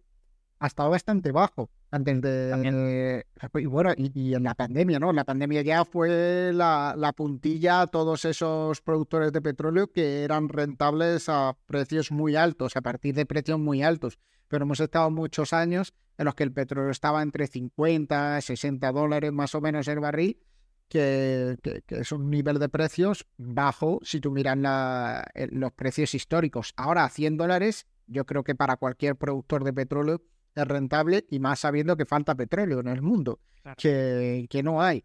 ha 0.60 0.68
estado 0.68 0.90
bastante 0.90 1.32
bajo 1.32 1.70
antes 1.90 2.20
de 2.20 3.24
y 3.54 3.66
bueno 3.66 3.92
y, 3.96 4.34
en 4.34 4.42
la 4.42 4.54
pandemia 4.54 4.98
no 4.98 5.12
la 5.12 5.24
pandemia 5.24 5.62
ya 5.62 5.84
fue 5.84 6.52
la, 6.52 6.94
la, 6.96 7.12
puntilla 7.12 7.82
a 7.82 7.86
todos 7.86 8.24
esos 8.24 8.80
productores 8.80 9.32
de 9.32 9.40
petróleo 9.40 9.92
que 9.92 10.24
eran 10.24 10.48
rentables 10.48 11.28
a 11.28 11.56
precios 11.66 12.10
muy 12.10 12.36
altos 12.36 12.76
a 12.76 12.80
partir 12.80 13.14
de 13.14 13.26
precios 13.26 13.58
muy 13.58 13.82
altos. 13.82 14.18
Pero 14.48 14.64
hemos 14.64 14.80
estado 14.80 15.10
muchos 15.10 15.52
años 15.52 15.92
en 16.18 16.24
los 16.24 16.34
que 16.34 16.44
el 16.44 16.52
petróleo 16.52 16.90
estaba 16.90 17.22
entre 17.22 17.46
50 17.46 18.40
60 18.40 18.92
dólares 18.92 19.32
más 19.32 19.54
o 19.54 19.60
menos 19.60 19.88
el 19.88 20.00
barril 20.00 20.40
que, 20.88 21.56
que, 21.62 21.82
es 21.88 22.12
un 22.12 22.30
nivel 22.30 22.58
de 22.58 22.68
precios 22.68 23.26
bajo 23.36 23.98
si 24.02 24.20
tú 24.20 24.30
miras 24.30 24.56
la, 24.56 25.28
los 25.50 25.72
precios 25.72 26.14
históricos. 26.14 26.74
Ahora 26.76 27.04
a 27.04 27.08
100 27.08 27.36
dólares 27.36 27.86
yo 28.06 28.24
creo 28.24 28.44
que 28.44 28.54
para 28.54 28.76
cualquier 28.76 29.16
productor 29.16 29.64
de 29.64 29.72
petróleo 29.72 30.22
es 30.56 30.66
rentable 30.66 31.26
y 31.30 31.38
más 31.38 31.60
sabiendo 31.60 31.96
que 31.96 32.06
falta 32.06 32.34
petróleo 32.34 32.80
en 32.80 32.88
el 32.88 33.02
mundo, 33.02 33.40
que, 33.76 34.46
que 34.48 34.62
no 34.62 34.82
hay. 34.82 35.04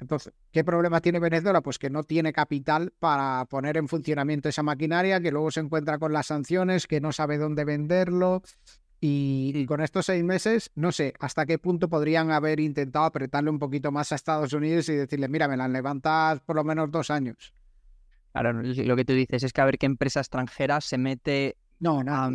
Entonces, 0.00 0.32
¿qué 0.50 0.64
problema 0.64 1.00
tiene 1.00 1.20
Venezuela? 1.20 1.60
Pues 1.60 1.78
que 1.78 1.88
no 1.88 2.02
tiene 2.02 2.32
capital 2.32 2.92
para 2.98 3.44
poner 3.44 3.76
en 3.76 3.86
funcionamiento 3.86 4.48
esa 4.48 4.64
maquinaria, 4.64 5.20
que 5.20 5.30
luego 5.30 5.52
se 5.52 5.60
encuentra 5.60 5.98
con 5.98 6.12
las 6.12 6.26
sanciones, 6.26 6.88
que 6.88 7.00
no 7.00 7.12
sabe 7.12 7.38
dónde 7.38 7.64
venderlo. 7.64 8.42
Y, 9.04 9.64
con 9.66 9.80
estos 9.80 10.06
seis 10.06 10.22
meses, 10.22 10.70
no 10.76 10.92
sé 10.92 11.12
hasta 11.18 11.44
qué 11.44 11.58
punto 11.58 11.88
podrían 11.88 12.30
haber 12.30 12.60
intentado 12.60 13.04
apretarle 13.04 13.50
un 13.50 13.58
poquito 13.58 13.90
más 13.90 14.12
a 14.12 14.14
Estados 14.14 14.52
Unidos 14.52 14.88
y 14.88 14.94
decirle, 14.94 15.28
mira, 15.28 15.48
me 15.48 15.56
la 15.56 15.66
levantas 15.66 16.40
por 16.40 16.54
lo 16.54 16.62
menos 16.62 16.90
dos 16.90 17.10
años. 17.10 17.52
Claro, 18.32 18.52
lo 18.62 18.96
que 18.96 19.04
tú 19.04 19.12
dices 19.12 19.42
es 19.42 19.52
que 19.52 19.60
a 19.60 19.64
ver 19.64 19.78
qué 19.78 19.86
empresa 19.86 20.20
extranjera 20.20 20.80
se 20.80 20.98
mete 20.98 21.56
no, 21.80 22.04
no 22.04 22.14
a 22.14 22.30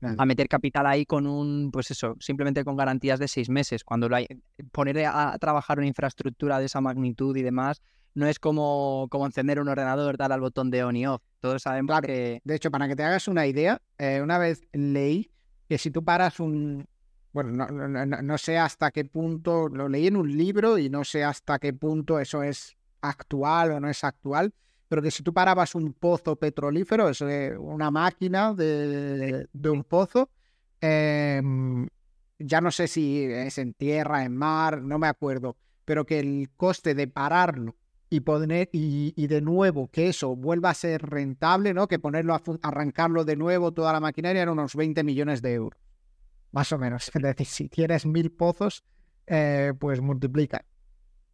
meter 0.00 0.48
capital 0.48 0.86
ahí 0.86 1.04
con 1.04 1.26
un, 1.26 1.70
pues 1.70 1.90
eso, 1.90 2.16
simplemente 2.20 2.64
con 2.64 2.76
garantías 2.76 3.18
de 3.18 3.28
seis 3.28 3.48
meses. 3.48 3.84
Cuando 3.84 4.08
lo 4.08 4.16
hay, 4.16 4.26
poner 4.72 5.04
a, 5.06 5.36
trabajar 5.38 5.78
una 5.78 5.86
infraestructura 5.86 6.58
de 6.58 6.66
esa 6.66 6.80
magnitud 6.80 7.36
y 7.36 7.42
demás, 7.42 7.82
no 8.14 8.26
es 8.26 8.38
como, 8.38 9.06
como 9.10 9.26
encender 9.26 9.60
un 9.60 9.68
ordenador, 9.68 10.16
dar 10.16 10.32
al 10.32 10.40
botón 10.40 10.70
de 10.70 10.84
on 10.84 10.96
y 10.96 11.06
off. 11.06 11.22
Todos 11.40 11.62
sabemos 11.62 12.00
que... 12.00 12.40
De 12.44 12.54
hecho, 12.54 12.70
para 12.70 12.88
que 12.88 12.96
te 12.96 13.04
hagas 13.04 13.28
una 13.28 13.46
idea, 13.46 13.80
eh, 13.98 14.20
una 14.22 14.38
vez 14.38 14.62
leí 14.72 15.30
que 15.68 15.78
si 15.78 15.90
tú 15.90 16.04
paras 16.04 16.40
un... 16.40 16.86
Bueno, 17.32 17.66
no, 17.66 18.06
no 18.06 18.38
sé 18.38 18.58
hasta 18.58 18.90
qué 18.90 19.04
punto, 19.04 19.68
lo 19.68 19.88
leí 19.88 20.06
en 20.06 20.16
un 20.16 20.36
libro 20.36 20.78
y 20.78 20.88
no 20.88 21.04
sé 21.04 21.22
hasta 21.22 21.58
qué 21.58 21.72
punto 21.72 22.18
eso 22.18 22.42
es 22.42 22.76
actual 23.00 23.72
o 23.72 23.80
no 23.80 23.88
es 23.88 24.02
actual, 24.02 24.52
pero 24.88 25.02
que 25.02 25.10
si 25.10 25.22
tú 25.22 25.32
parabas 25.32 25.74
un 25.74 25.92
pozo 25.92 26.36
petrolífero, 26.36 27.08
es 27.08 27.20
una 27.20 27.90
máquina 27.90 28.54
de, 28.54 29.46
un 29.64 29.84
pozo, 29.84 30.30
em, 30.80 31.86
ya 32.38 32.60
no 32.60 32.70
sé 32.70 32.88
si 32.88 33.24
es 33.24 33.58
en 33.58 33.74
tierra, 33.74 34.24
en 34.24 34.36
mar, 34.36 34.82
no 34.82 34.98
me 34.98 35.06
acuerdo, 35.06 35.56
pero 35.84 36.06
que 36.06 36.20
el 36.20 36.50
coste 36.56 36.94
de 36.94 37.06
pararlo 37.06 37.76
y 38.10 38.20
poner 38.20 38.70
y, 38.72 39.26
de 39.26 39.40
nuevo 39.42 39.88
que 39.88 40.08
eso 40.08 40.34
vuelva 40.34 40.70
a 40.70 40.74
ser 40.74 41.02
rentable, 41.02 41.74
¿no? 41.74 41.88
Que 41.88 41.98
ponerlo 41.98 42.34
a 42.34 42.42
arrancarlo 42.62 43.24
de 43.24 43.36
nuevo 43.36 43.72
toda 43.72 43.92
la 43.92 44.00
maquinaria 44.00 44.42
eran 44.42 44.58
unos 44.58 44.74
20 44.74 45.04
millones 45.04 45.42
de 45.42 45.52
euros. 45.52 45.78
Más 46.52 46.72
o 46.72 46.78
menos. 46.78 47.10
Es 47.14 47.22
decir, 47.22 47.46
si 47.46 47.68
tienes 47.68 48.06
mil 48.06 48.30
pozos, 48.30 48.84
eh, 49.26 49.74
pues 49.78 50.00
multiplica. 50.00 50.64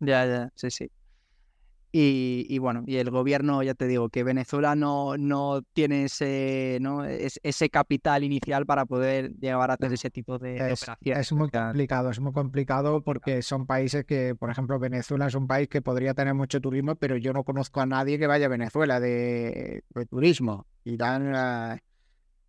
Ya, 0.00 0.26
ya, 0.26 0.52
sí, 0.56 0.70
sí. 0.70 0.90
Y, 1.96 2.58
bueno, 2.58 2.82
y 2.88 2.96
el 2.96 3.10
gobierno, 3.10 3.62
ya 3.62 3.74
te 3.74 3.86
digo, 3.86 4.08
que 4.08 4.24
Venezuela 4.24 4.74
no, 4.74 5.16
no 5.16 5.62
tiene 5.74 6.06
ese, 6.06 6.78
¿no? 6.80 7.04
ese 7.04 7.70
capital 7.70 8.24
inicial 8.24 8.66
para 8.66 8.84
poder 8.84 9.36
llevar 9.36 9.70
a 9.70 9.74
hacer 9.74 9.92
ese 9.92 10.10
tipo 10.10 10.40
de, 10.40 10.56
operaciones. 10.56 11.18
Es 11.20 11.32
muy 11.32 11.48
complicado, 11.50 12.10
es 12.10 12.18
muy 12.18 12.32
complicado 12.32 13.02
porque 13.02 13.42
son 13.42 13.66
países 13.66 14.04
que, 14.06 14.34
por 14.34 14.50
ejemplo, 14.50 14.80
Venezuela 14.80 15.28
es 15.28 15.36
un 15.36 15.46
país 15.46 15.68
que 15.68 15.82
podría 15.82 16.14
tener 16.14 16.34
mucho 16.34 16.60
turismo, 16.60 16.96
pero 16.96 17.16
yo 17.16 17.32
no 17.32 17.44
conozco 17.44 17.80
a 17.80 17.86
nadie 17.86 18.18
que 18.18 18.26
vaya 18.26 18.46
a 18.46 18.48
Venezuela 18.48 18.98
de, 18.98 19.84
turismo. 20.10 20.66
Irán 20.82 21.32
a 21.32 21.78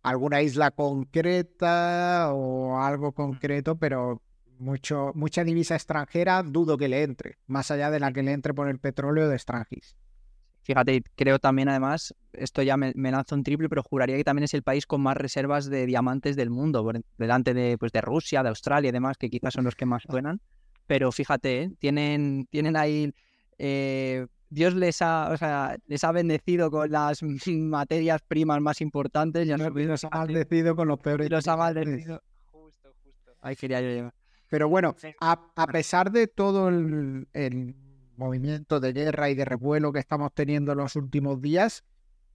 alguna 0.02 0.42
isla 0.42 0.72
concreta 0.72 2.32
o 2.32 2.80
algo 2.80 3.12
concreto, 3.12 3.76
pero 3.76 4.22
mucho, 4.58 5.12
mucha 5.14 5.44
divisa 5.44 5.74
extranjera, 5.74 6.42
dudo 6.42 6.76
que 6.76 6.88
le 6.88 7.02
entre, 7.02 7.38
más 7.46 7.70
allá 7.70 7.90
de 7.90 8.00
la 8.00 8.12
que 8.12 8.22
le 8.22 8.32
entre 8.32 8.54
por 8.54 8.68
el 8.68 8.78
petróleo 8.78 9.28
de 9.28 9.38
Strangis. 9.38 9.96
Fíjate, 10.66 11.04
creo 11.14 11.38
también 11.38 11.68
además, 11.68 12.12
esto 12.32 12.60
ya 12.60 12.76
me, 12.76 12.92
lanza 12.96 13.36
un 13.36 13.44
triple, 13.44 13.68
pero 13.68 13.84
juraría 13.84 14.16
que 14.16 14.24
también 14.24 14.44
es 14.44 14.54
el 14.54 14.64
país 14.64 14.84
con 14.84 15.00
más 15.00 15.16
reservas 15.16 15.70
de 15.70 15.86
diamantes 15.86 16.34
del 16.34 16.50
mundo, 16.50 16.90
delante 17.18 17.54
de, 17.54 17.78
pues, 17.78 17.92
de 17.92 18.00
Rusia, 18.00 18.42
de 18.42 18.48
Australia 18.48 18.88
y 18.88 18.92
demás, 18.92 19.16
que 19.16 19.30
quizás 19.30 19.54
son 19.54 19.64
los 19.64 19.76
que 19.76 19.86
más 19.86 20.02
suenan. 20.02 20.40
Pero 20.88 21.12
fíjate, 21.12 21.62
¿eh? 21.62 21.70
tienen, 21.78 22.48
tienen 22.50 22.76
ahí, 22.76 23.12
eh, 23.58 24.26
Dios 24.50 24.74
les 24.74 25.02
ha, 25.02 25.30
o 25.30 25.36
sea, 25.36 25.76
les 25.86 26.02
ha 26.02 26.10
bendecido 26.10 26.68
con 26.68 26.90
las 26.90 27.22
materias 27.46 28.22
primas 28.26 28.60
más 28.60 28.80
importantes. 28.80 29.46
Ya 29.46 29.56
los 29.56 30.04
ha 30.04 30.10
maldecido 30.10 30.74
con 30.74 30.88
los 30.88 30.98
peores. 30.98 31.30
Los 31.30 31.46
ha 31.46 31.56
maldecido. 31.56 32.20
Justo, 32.46 32.92
justo. 33.04 33.36
Ahí 33.40 33.54
quería 33.54 33.80
yo 33.80 33.86
llegar. 33.86 34.14
Pero 34.48 34.68
bueno, 34.68 34.94
a, 35.20 35.66
pesar 35.66 36.12
de 36.12 36.28
todo 36.28 36.68
el, 36.68 37.74
movimiento 38.16 38.80
de 38.80 38.92
guerra 38.92 39.28
y 39.28 39.34
de 39.34 39.44
revuelo 39.44 39.92
que 39.92 39.98
estamos 39.98 40.32
teniendo 40.32 40.72
en 40.72 40.78
los 40.78 40.96
últimos 40.96 41.42
días, 41.42 41.84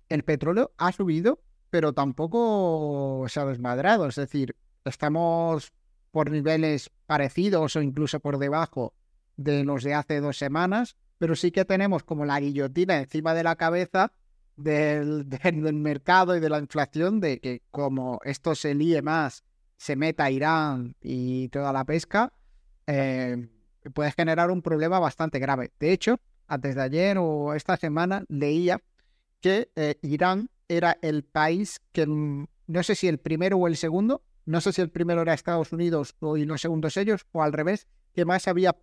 el 0.10 0.24
petróleo 0.24 0.74
ha 0.78 0.92
subido, 0.92 1.42
pero 1.72 1.94
tampoco 1.94 3.26
se 3.28 3.40
ha 3.40 3.46
desmadrado. 3.46 4.08
Es 4.08 4.16
decir, 4.16 4.56
estamos 4.86 5.74
por 6.12 6.30
niveles 6.30 6.92
parecidos 7.08 7.76
o 7.76 7.82
incluso 7.82 8.20
por 8.20 8.38
debajo 8.38 8.94
de 9.38 9.64
los 9.64 9.84
de 9.84 9.96
hace 9.96 10.20
dos 10.20 10.38
semanas, 10.38 10.98
pero 11.18 11.36
sí 11.36 11.52
que 11.52 11.66
tenemos 11.66 12.04
como 12.04 12.26
la 12.26 12.40
guillotina 12.40 13.00
encima 13.00 13.34
de 13.34 13.44
la 13.44 13.56
cabeza 13.56 14.12
del, 14.58 15.28
del 15.30 15.74
mercado 15.74 16.36
y 16.36 16.40
de 16.40 16.50
la 16.50 16.60
inflación, 16.60 17.22
de 17.22 17.40
que 17.40 17.64
como 17.72 18.20
esto 18.24 18.54
se 18.54 18.76
líe 18.76 19.02
más 19.02 19.44
se 19.82 19.96
meta 19.96 20.30
Irán 20.30 20.96
y 21.02 21.50
toda 21.50 21.74
la 21.74 21.86
pesca, 21.86 22.32
eh, 22.86 23.50
puede 23.96 24.12
generar 24.12 24.52
un 24.52 24.62
problema 24.62 25.00
bastante 25.00 25.40
grave. 25.40 25.72
De 25.80 25.92
hecho, 25.92 26.20
antes 26.48 26.76
de 26.76 26.84
ayer 26.84 27.18
o 27.18 27.56
esta 27.56 27.78
semana 27.78 28.24
leía 28.28 28.80
que 29.40 29.72
eh, 29.76 29.96
Irán 30.04 30.52
era 30.68 31.00
el 31.02 31.24
país 31.24 31.82
que, 31.94 32.06
mm, 32.06 32.46
no 32.68 32.84
sé 32.84 32.94
si 32.94 33.08
el 33.08 33.18
primero 33.18 33.58
o 33.58 33.66
el 33.66 33.76
segundo, 33.76 34.22
no 34.46 34.62
sé 34.62 34.72
si 34.72 34.82
el 34.82 34.92
primero 34.92 35.24
era 35.24 35.34
Estados 35.34 35.72
Unidos 35.72 36.16
o, 36.20 36.38
y 36.38 36.46
los 36.46 36.62
segundos 36.62 36.96
ellos, 36.96 37.26
o 37.32 37.42
al 37.42 37.52
revés, 37.52 37.88
que 38.14 38.24
más 38.24 38.48
había 38.48 38.78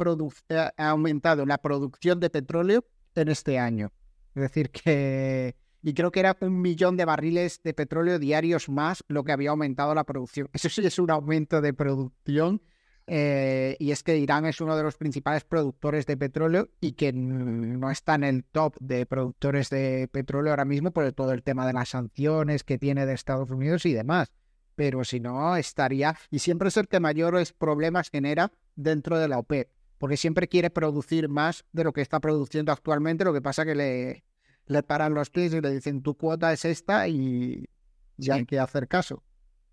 eh, 0.49 0.69
aumentado 0.79 1.47
la 1.47 1.59
producción 1.59 2.19
de 2.19 2.29
petróleo 2.29 2.85
en 3.15 3.29
este 3.29 3.61
año. 3.61 3.93
Es 4.35 4.43
decir, 4.43 4.71
que 4.71 5.55
y 5.83 5.95
creo 5.95 6.11
que 6.11 6.21
era 6.21 6.37
un 6.41 6.61
millón 6.61 6.97
de 6.97 7.05
barriles 7.05 7.61
de 7.63 7.75
petróleo 7.75 8.19
diarios 8.19 8.69
más 8.69 9.05
lo 9.09 9.25
que 9.25 9.33
había 9.33 9.51
aumentado 9.51 9.95
la 9.95 10.05
producción. 10.05 10.49
Eso 10.53 10.69
sí 10.69 10.85
es 10.85 10.99
un 10.99 11.11
aumento 11.11 11.61
de 11.61 11.73
producción. 11.73 12.63
Eh, 13.11 13.75
y 13.79 13.91
es 13.91 14.03
que 14.03 14.19
Irán 14.19 14.45
es 14.45 14.61
uno 14.61 14.77
de 14.77 14.83
los 14.83 14.99
principales 14.99 15.43
productores 15.43 16.05
de 16.05 16.19
petróleo 16.19 16.69
y 16.79 16.93
que 16.93 17.11
no 17.15 17.91
está 17.91 18.17
en 18.17 18.25
el 18.25 18.45
top 18.45 18.77
de 18.81 19.07
productores 19.07 19.71
de 19.71 20.11
petróleo 20.13 20.53
ahora 20.53 20.67
mismo 20.67 20.91
por 20.91 21.11
todo 21.15 21.33
el 21.33 21.43
tema 21.43 21.67
de 21.67 21.73
las 21.73 21.89
sanciones 21.89 22.65
que 22.65 22.77
tiene 22.77 23.07
de 23.07 23.15
Estados 23.15 23.49
Unidos 23.49 23.87
y 23.87 23.95
demás. 23.95 24.31
Pero 24.75 25.05
si 25.05 25.21
no, 25.21 25.57
estaría. 25.57 26.17
Y 26.31 26.41
siempre 26.41 26.69
es 26.69 26.77
el 26.77 26.87
que 26.87 27.01
mayores 27.01 27.55
problemas 27.55 28.11
genera 28.11 28.53
dentro 28.77 29.19
de 29.19 29.29
la 29.29 29.39
OPEP, 29.39 29.71
porque 29.97 30.19
siempre 30.19 30.47
quiere 30.47 30.69
producir 30.69 31.31
más 31.31 31.65
de 31.73 31.85
lo 31.85 31.95
que 31.95 32.03
está 32.03 32.21
produciendo 32.21 32.73
actualmente. 32.73 33.25
Lo 33.25 33.33
que 33.33 33.41
pasa 33.41 33.65
que 33.65 33.75
le, 33.75 34.25
le 34.69 34.83
paran 34.83 35.15
los 35.15 35.31
pies 35.31 35.53
y 35.55 35.61
le 35.61 35.71
dicen 35.71 36.03
tu 36.03 36.15
cuota 36.15 36.53
es 36.53 36.65
esta 36.65 37.09
y 37.09 37.69
ya 38.17 38.35
hay 38.35 38.47
que 38.47 38.59
hacer 38.59 38.87
caso. 38.87 39.23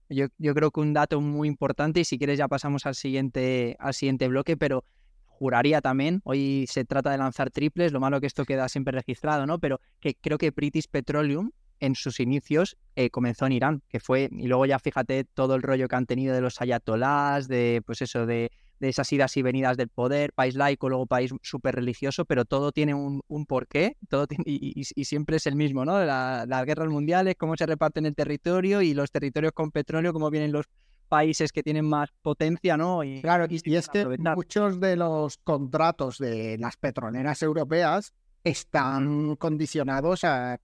Yo, 0.09 0.27
yo, 0.37 0.53
creo 0.53 0.71
que 0.71 0.79
un 0.79 0.93
dato 0.93 1.19
muy 1.19 1.47
importante, 1.47 1.99
y 1.99 2.05
si 2.05 2.17
quieres 2.17 2.37
ya 2.37 2.47
pasamos 2.47 2.85
al 2.85 2.95
siguiente, 2.95 3.75
al 3.79 3.93
siguiente 3.93 4.27
bloque, 4.27 4.55
pero 4.55 4.85
juraría 5.25 5.81
también, 5.81 6.21
hoy 6.23 6.65
se 6.69 6.85
trata 6.85 7.11
de 7.11 7.17
lanzar 7.17 7.49
triples, 7.49 7.91
lo 7.91 7.99
malo 7.99 8.21
que 8.21 8.27
esto 8.27 8.45
queda 8.45 8.69
siempre 8.69 8.93
registrado, 8.93 9.45
¿no? 9.45 9.59
Pero 9.59 9.81
que 9.99 10.15
creo 10.15 10.37
que 10.37 10.51
British 10.51 10.87
Petroleum 10.89 11.51
en 11.79 11.95
sus 11.95 12.19
inicios 12.19 12.77
eh, 12.95 13.09
comenzó 13.09 13.47
en 13.47 13.51
Irán, 13.53 13.83
que 13.89 13.99
fue, 13.99 14.29
y 14.31 14.47
luego 14.47 14.65
ya 14.65 14.79
fíjate 14.79 15.25
todo 15.25 15.55
el 15.55 15.63
rollo 15.63 15.87
que 15.87 15.95
han 15.95 16.05
tenido 16.05 16.33
de 16.33 16.41
los 16.41 16.61
ayatolás, 16.61 17.47
de 17.47 17.81
pues 17.85 18.01
eso, 18.01 18.25
de, 18.25 18.51
esas 18.79 19.11
idas 19.13 19.35
y 19.37 19.41
venidas 19.41 19.77
del 19.77 19.89
poder, 19.89 20.33
país 20.33 20.55
laico, 20.55 20.89
luego 20.89 21.05
país 21.05 21.31
súper 21.41 21.75
religioso, 21.75 22.25
pero 22.25 22.45
todo 22.45 22.71
tiene 22.71 22.93
un, 22.93 23.45
porqué, 23.47 23.97
todo 24.09 24.27
y, 24.45 24.83
siempre 24.83 25.37
es 25.37 25.47
el 25.47 25.55
mismo, 25.55 25.85
¿no? 25.85 26.03
las 26.03 26.65
guerras 26.65 26.89
mundiales, 26.89 27.35
cómo 27.37 27.55
se 27.55 27.65
reparten 27.65 28.05
el 28.05 28.15
territorio 28.15 28.81
y 28.81 28.93
los 28.93 29.11
territorios 29.11 29.53
con 29.53 29.71
petróleo, 29.71 30.13
cómo 30.13 30.29
vienen 30.29 30.51
los 30.51 30.65
países 31.07 31.51
que 31.51 31.63
tienen 31.63 31.85
más 31.85 32.09
potencia, 32.21 32.77
¿no? 32.77 33.03
Y, 33.03 33.21
claro, 33.21 33.45
y, 33.49 33.75
es 33.75 33.87
que 33.87 34.05
muchos 34.17 34.79
de 34.79 34.95
los 34.95 35.37
contratos 35.37 36.17
de 36.17 36.57
las 36.57 36.77
petroleras 36.77 37.41
europeas 37.41 38.13
están 38.43 39.35
condicionados 39.35 40.23
a, 40.23 40.59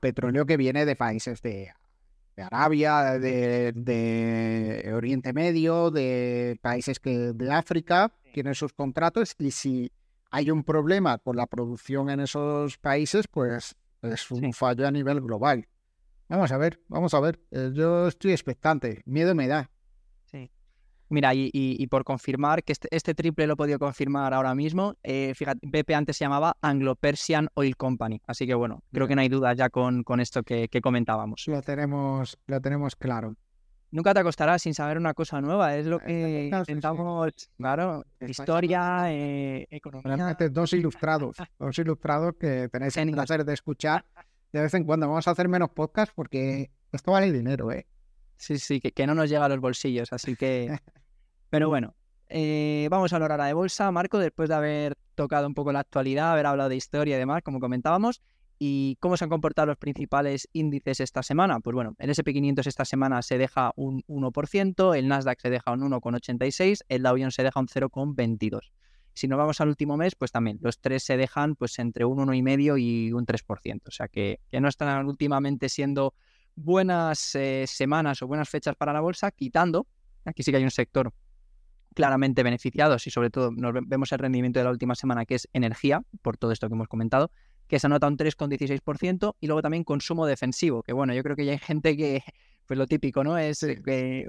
petróleo 0.00 0.46
que 0.46 0.56
viene 0.56 0.86
de 0.86 0.96
países 0.96 1.42
de, 1.42 1.70
Arabia, 2.42 3.18
de, 3.18 4.92
Oriente 4.94 5.32
Medio, 5.32 5.90
de 5.90 6.58
países 6.60 7.00
que, 7.00 7.32
de 7.32 7.52
África, 7.52 8.12
tienen 8.32 8.54
sus 8.54 8.72
contratos 8.72 9.34
y 9.38 9.50
si 9.50 9.92
hay 10.30 10.50
un 10.50 10.64
problema 10.64 11.18
con 11.18 11.36
la 11.36 11.46
producción 11.46 12.10
en 12.10 12.20
esos 12.20 12.78
países, 12.78 13.26
pues 13.28 13.74
es 14.02 14.30
un 14.30 14.52
fallo 14.52 14.86
a 14.86 14.90
nivel 14.90 15.20
global. 15.20 15.66
Vamos 16.28 16.50
a 16.50 16.58
ver, 16.58 16.80
vamos 16.88 17.14
a 17.14 17.20
ver. 17.20 17.40
Eh, 17.52 17.70
yo 17.72 18.08
estoy 18.08 18.32
expectante. 18.32 19.02
Miedo 19.06 19.34
me 19.34 19.46
da. 19.46 19.70
Mira, 21.08 21.32
y, 21.34 21.86
por 21.86 22.04
confirmar, 22.04 22.64
que 22.64 22.72
este, 22.72 22.88
este, 22.90 23.14
triple 23.14 23.46
lo 23.46 23.52
he 23.52 23.56
podido 23.56 23.78
confirmar 23.78 24.34
ahora 24.34 24.54
mismo, 24.54 24.94
eh, 25.02 25.32
fíjate, 25.34 25.60
BP 25.62 25.94
antes 25.94 26.16
se 26.16 26.24
llamaba 26.24 26.56
Anglo-Persian 26.60 27.48
Oil 27.54 27.76
Company. 27.76 28.20
Así 28.26 28.46
que 28.46 28.54
bueno, 28.54 28.82
creo 28.92 29.06
que 29.06 29.14
no 29.14 29.20
hay 29.20 29.28
duda 29.28 29.52
ya 29.54 29.70
con, 29.70 30.02
con 30.02 30.20
esto 30.20 30.42
que, 30.42 30.68
comentábamos. 30.82 31.44
Lo 31.46 31.62
tenemos, 31.62 32.36
lo 32.46 32.60
tenemos 32.60 32.96
claro. 32.96 33.34
Nunca 33.92 34.12
te 34.12 34.20
acostarás 34.20 34.62
sin 34.62 34.74
saber 34.74 34.98
una 34.98 35.14
cosa 35.14 35.40
nueva, 35.40 35.76
es 35.76 35.86
lo 35.86 36.00
que 36.00 36.50
intentamos, 36.52 37.32
claro, 37.56 38.04
historia, 38.20 39.12
eh, 39.12 39.66
economía. 39.70 40.36
Dos 40.50 40.72
ilustrados, 40.72 41.36
dos 41.58 41.78
ilustrados 41.78 42.34
que 42.38 42.68
tenéis 42.68 42.96
el 42.96 43.12
placer 43.12 43.44
de 43.44 43.54
escuchar 43.54 44.04
de 44.52 44.60
vez 44.60 44.74
en 44.74 44.84
cuando. 44.84 45.08
Vamos 45.08 45.28
a 45.28 45.30
hacer 45.30 45.48
menos 45.48 45.70
podcast 45.70 46.12
porque 46.14 46.70
esto 46.92 47.12
vale 47.12 47.30
dinero, 47.30 47.70
¿eh? 47.70 47.86
Sí, 48.36 48.58
sí, 48.58 48.80
que, 48.80 49.06
no 49.06 49.14
nos 49.14 49.30
llega 49.30 49.44
a 49.44 49.48
los 49.48 49.60
bolsillos, 49.60 50.12
así 50.12 50.36
que... 50.36 50.68
Pero 51.50 51.68
bueno, 51.68 51.94
eh, 52.28 52.88
vamos 52.90 53.12
a 53.12 53.16
hablar 53.16 53.32
ahora 53.32 53.46
de 53.46 53.52
bolsa, 53.52 53.90
Marco, 53.90 54.18
después 54.18 54.48
de 54.48 54.54
haber 54.54 54.96
tocado 55.14 55.46
un 55.46 55.54
poco 55.54 55.72
la 55.72 55.80
actualidad, 55.80 56.32
haber 56.32 56.46
hablado 56.46 56.68
de 56.68 56.76
historia 56.76 57.16
y 57.16 57.18
demás, 57.18 57.42
como 57.42 57.60
comentábamos. 57.60 58.20
¿Y 58.58 58.96
cómo 59.00 59.16
se 59.16 59.24
han 59.24 59.30
comportado 59.30 59.66
los 59.66 59.76
principales 59.76 60.48
índices 60.52 61.00
esta 61.00 61.22
semana? 61.22 61.60
Pues 61.60 61.74
bueno, 61.74 61.94
el 61.98 62.10
SP500 62.10 62.66
esta 62.66 62.84
semana 62.86 63.20
se 63.20 63.36
deja 63.36 63.72
un 63.76 64.02
1%, 64.04 64.96
el 64.96 65.08
Nasdaq 65.08 65.40
se 65.40 65.50
deja 65.50 65.72
un 65.72 65.82
1,86, 65.82 66.80
el 66.88 67.02
Dow 67.02 67.16
Jones 67.18 67.34
se 67.34 67.42
deja 67.42 67.60
un 67.60 67.66
0,22. 67.66 68.72
Si 69.12 69.28
nos 69.28 69.38
vamos 69.38 69.60
al 69.60 69.68
último 69.68 69.96
mes, 69.96 70.14
pues 70.14 70.32
también 70.32 70.58
los 70.62 70.80
tres 70.80 71.02
se 71.02 71.16
dejan 71.16 71.54
pues 71.54 71.78
entre 71.78 72.04
un 72.06 72.18
1,5 72.18 72.80
y 72.80 73.12
un 73.12 73.26
3%. 73.26 73.80
O 73.86 73.90
sea 73.90 74.08
que, 74.08 74.40
que 74.50 74.60
no 74.60 74.68
están 74.68 75.06
últimamente 75.06 75.68
siendo 75.68 76.14
buenas 76.56 77.34
eh, 77.34 77.64
semanas 77.66 78.22
o 78.22 78.26
buenas 78.26 78.48
fechas 78.48 78.74
para 78.74 78.92
la 78.92 79.00
bolsa, 79.00 79.30
quitando, 79.30 79.86
aquí 80.24 80.42
sí 80.42 80.50
que 80.50 80.56
hay 80.56 80.64
un 80.64 80.70
sector 80.70 81.12
claramente 81.94 82.42
beneficiado, 82.42 82.96
y 83.04 83.10
sobre 83.10 83.30
todo 83.30 83.52
nos 83.52 83.72
vemos 83.86 84.12
el 84.12 84.18
rendimiento 84.18 84.58
de 84.58 84.64
la 84.64 84.70
última 84.70 84.94
semana, 84.94 85.24
que 85.24 85.36
es 85.36 85.48
energía, 85.52 86.02
por 86.22 86.36
todo 86.36 86.52
esto 86.52 86.68
que 86.68 86.74
hemos 86.74 86.88
comentado, 86.88 87.30
que 87.68 87.78
se 87.78 87.86
anota 87.86 88.06
un 88.06 88.16
3,16%, 88.16 89.36
y 89.40 89.46
luego 89.46 89.62
también 89.62 89.84
consumo 89.84 90.26
defensivo, 90.26 90.82
que 90.82 90.92
bueno, 90.92 91.14
yo 91.14 91.22
creo 91.22 91.36
que 91.36 91.44
ya 91.44 91.52
hay 91.52 91.58
gente 91.58 91.96
que, 91.96 92.22
pues 92.66 92.76
lo 92.78 92.86
típico, 92.86 93.24
¿no? 93.24 93.38
Es 93.38 93.60
que 93.60 94.26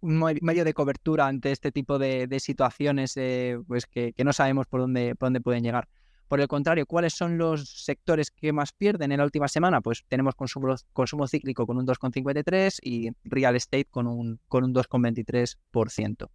un 0.00 0.18
medio 0.40 0.64
de 0.64 0.74
cobertura 0.74 1.26
ante 1.26 1.52
este 1.52 1.72
tipo 1.72 1.98
de, 1.98 2.40
situaciones 2.40 3.16
eh, 3.16 3.58
pues 3.66 3.86
que, 3.86 4.14
no 4.24 4.32
sabemos 4.32 4.66
por 4.66 4.80
dónde, 4.80 5.14
por 5.14 5.26
dónde 5.26 5.40
pueden 5.40 5.62
llegar. 5.62 5.88
Por 6.30 6.40
el 6.40 6.46
contrario, 6.46 6.86
¿cuáles 6.86 7.14
son 7.14 7.38
los 7.38 7.68
sectores 7.68 8.30
que 8.30 8.52
más 8.52 8.70
pierden 8.70 9.10
en 9.10 9.18
la 9.18 9.24
última 9.24 9.48
semana? 9.48 9.80
Pues 9.80 10.04
tenemos 10.06 10.36
consumo, 10.36 10.76
consumo 10.92 11.26
cíclico 11.26 11.66
con 11.66 11.76
un 11.76 11.84
2,53 11.84 12.78
y 12.84 13.10
real 13.24 13.56
estate 13.56 13.86
con 13.86 14.06
un, 14.06 14.38
con 14.46 14.62
un 14.62 14.72
2,23%. 14.72 16.28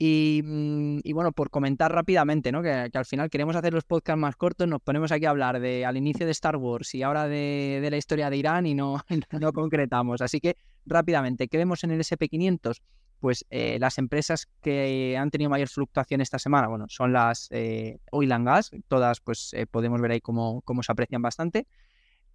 Mm, 0.00 0.98
y, 1.04 1.12
bueno, 1.12 1.30
por 1.30 1.50
comentar 1.50 1.92
rápidamente, 1.92 2.50
¿no? 2.50 2.60
Que, 2.60 2.90
al 2.92 3.04
final 3.04 3.30
queremos 3.30 3.54
hacer 3.54 3.72
los 3.72 3.84
podcasts 3.84 4.18
más 4.18 4.34
cortos, 4.34 4.66
nos 4.66 4.80
ponemos 4.80 5.12
aquí 5.12 5.26
a 5.26 5.30
hablar 5.30 5.60
de 5.60 5.86
al 5.86 5.96
inicio 5.96 6.26
de 6.26 6.32
Star 6.32 6.56
Wars 6.56 6.92
y 6.96 7.04
ahora 7.04 7.28
de, 7.28 7.86
la 7.88 7.96
historia 7.96 8.30
de 8.30 8.36
Irán 8.36 8.66
y 8.66 8.74
no, 8.74 9.00
no 9.40 9.52
concretamos. 9.52 10.20
Así 10.22 10.40
que 10.40 10.56
rápidamente, 10.86 11.46
¿qué 11.46 11.56
vemos 11.56 11.84
en 11.84 11.92
el 11.92 12.00
SP500? 12.00 12.80
Pues 13.22 13.46
eh, 13.50 13.78
las 13.78 13.98
empresas 13.98 14.48
que 14.62 15.16
han 15.16 15.30
tenido 15.30 15.48
mayor 15.48 15.68
fluctuación 15.68 16.20
esta 16.20 16.40
semana, 16.40 16.66
bueno, 16.66 16.86
son 16.88 17.12
las 17.12 17.46
eh, 17.52 18.00
oil 18.10 18.32
and 18.32 18.44
gas, 18.44 18.72
todas 18.88 19.20
pues 19.20 19.54
eh, 19.54 19.64
podemos 19.64 20.00
ver 20.00 20.10
ahí 20.10 20.20
cómo, 20.20 20.60
cómo 20.62 20.82
se 20.82 20.90
aprecian 20.90 21.22
bastante. 21.22 21.68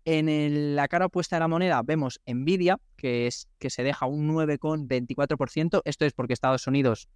En 0.06 0.78
la 0.78 0.88
cara 0.88 1.08
opuesta 1.08 1.36
de 1.36 1.42
la 1.42 1.50
moneda 1.50 1.82
vemos 1.84 2.22
Nvidia, 2.26 2.80
que, 2.96 3.28
es, 3.28 3.50
que 3.60 3.70
se 3.70 3.84
deja 3.84 4.06
un 4.06 4.34
9,24%. 4.34 5.82
Esto 5.84 6.06
es 6.06 6.14
porque 6.14 6.32
Estados 6.32 6.68
Unidos 6.68 7.10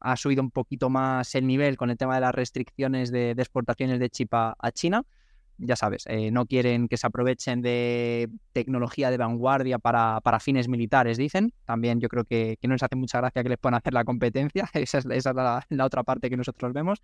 ha 0.00 0.16
subido 0.16 0.42
un 0.42 0.50
poquito 0.50 0.88
más 0.88 1.34
el 1.34 1.46
nivel 1.46 1.76
con 1.76 1.90
el 1.90 1.98
tema 1.98 2.14
de 2.14 2.22
las 2.22 2.34
restricciones 2.34 3.12
de, 3.12 3.32
exportaciones 3.32 4.00
de 4.00 4.08
chip 4.08 4.32
a, 4.32 4.56
China. 4.72 5.04
Ya 5.62 5.76
sabes, 5.76 6.04
eh, 6.06 6.30
no 6.30 6.46
quieren 6.46 6.88
que 6.88 6.96
se 6.96 7.06
aprovechen 7.06 7.60
de 7.60 8.30
tecnología 8.52 9.10
de 9.10 9.16
vanguardia 9.18 9.78
para, 9.78 10.20
fines 10.40 10.68
militares, 10.68 11.18
dicen. 11.18 11.52
También 11.64 12.00
yo 12.00 12.08
creo 12.08 12.24
que, 12.24 12.58
no 12.62 12.72
les 12.72 12.82
hace 12.82 12.96
mucha 12.96 13.18
gracia 13.18 13.42
que 13.42 13.48
les 13.50 13.58
puedan 13.58 13.74
hacer 13.74 13.92
la 13.92 14.04
competencia. 14.04 14.68
Esa 14.74 14.98
es, 14.98 15.24
la 15.24 15.84
otra 15.84 16.02
parte 16.02 16.30
que 16.30 16.36
nosotros 16.36 16.72
vemos. 16.72 17.02